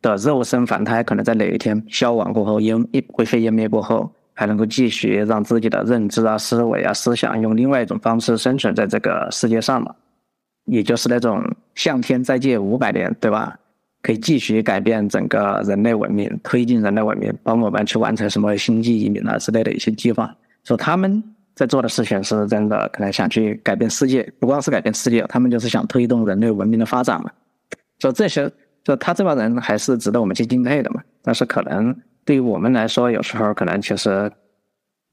[0.00, 9.94] 的肉身凡胎可能在哪一天消亡过后，烟灰飞烟灭过后，还能够继续让自己的认知啊、思维啊、思想用另外一种方式生存在这个世界上嘛？
[10.64, 13.58] 也就是那种向天再借五百年，对吧？
[14.00, 20.32] 可以继续改变整个人类文明，推进人类文明，帮我们去完成什么星际移民啊之类的一些计划。
[20.62, 21.22] 说他们
[21.58, 27.28] 在做的事情是真的，可能想去改变世界，不光是改变世界，他们就是想推动人类文明的发展嘛。
[27.98, 28.48] 就这些，
[28.84, 31.02] 就他这帮人还是值得我们去敬佩的嘛。
[31.20, 31.92] 但是可能
[32.24, 34.30] 对于我们来说，有时候可能其实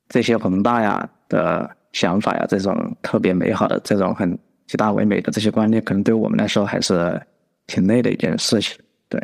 [0.09, 4.37] 这些宏大呀的想法呀，这种特别美好的这种很
[4.67, 7.19] 极大唯美的这些观念，可能对我们来说还是。
[7.67, 8.77] 挺累的一件事情，
[9.09, 9.19] 对。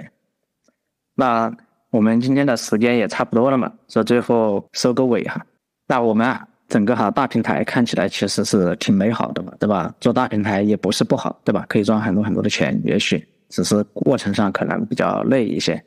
[1.13, 1.55] 那
[1.91, 5.45] 我们今天的时间也差不多了嘛，说最后收个尾哈。
[5.86, 9.93] 那我们啊，整个哈大平台看起来其实是挺美好的嘛，对吧？
[9.99, 11.65] 做大平台也不是不好，对吧？
[11.67, 15.84] 可以赚很多很多的钱，也许只是过程上可能比较累一些。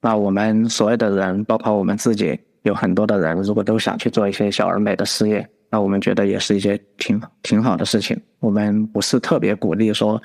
[0.00, 8.18] 那我们所有的人，包括我们自己，有很多的人，如果都想去做一些小而美的事业，那我们觉得也是一些挺挺好的事情。
[8.40, 10.20] 我们不是特别鼓励说。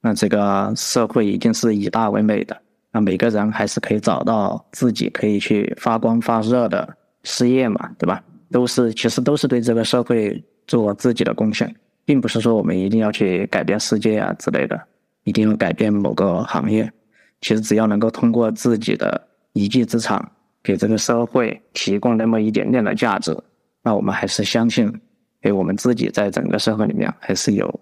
[0.00, 2.56] 那这个社会一定是以大为美的，
[2.92, 6.88] 那每个人还是可以找到自己可以去发光发热的
[7.24, 8.22] 事业嘛，对吧？
[8.50, 11.74] 都是其实都是对这个社会做自己的贡献，
[12.04, 14.80] 并不是说我们一定要去改变世界啊之类的，
[15.24, 16.90] 一定要改变某个行业。
[17.40, 20.32] 其实只要能够通过自己的一技之长，
[20.62, 23.36] 给这个社会提供那么一点点的价值，
[23.82, 24.92] 那我们还是相信，
[25.40, 27.80] 给我们自己在整个社会里面还是有。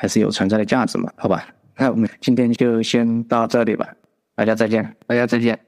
[0.00, 1.12] 还是有存在的价值嘛？
[1.16, 1.44] 好吧，
[1.76, 3.92] 那我们今天就先到这里吧，
[4.36, 5.67] 大家再见，大家再见。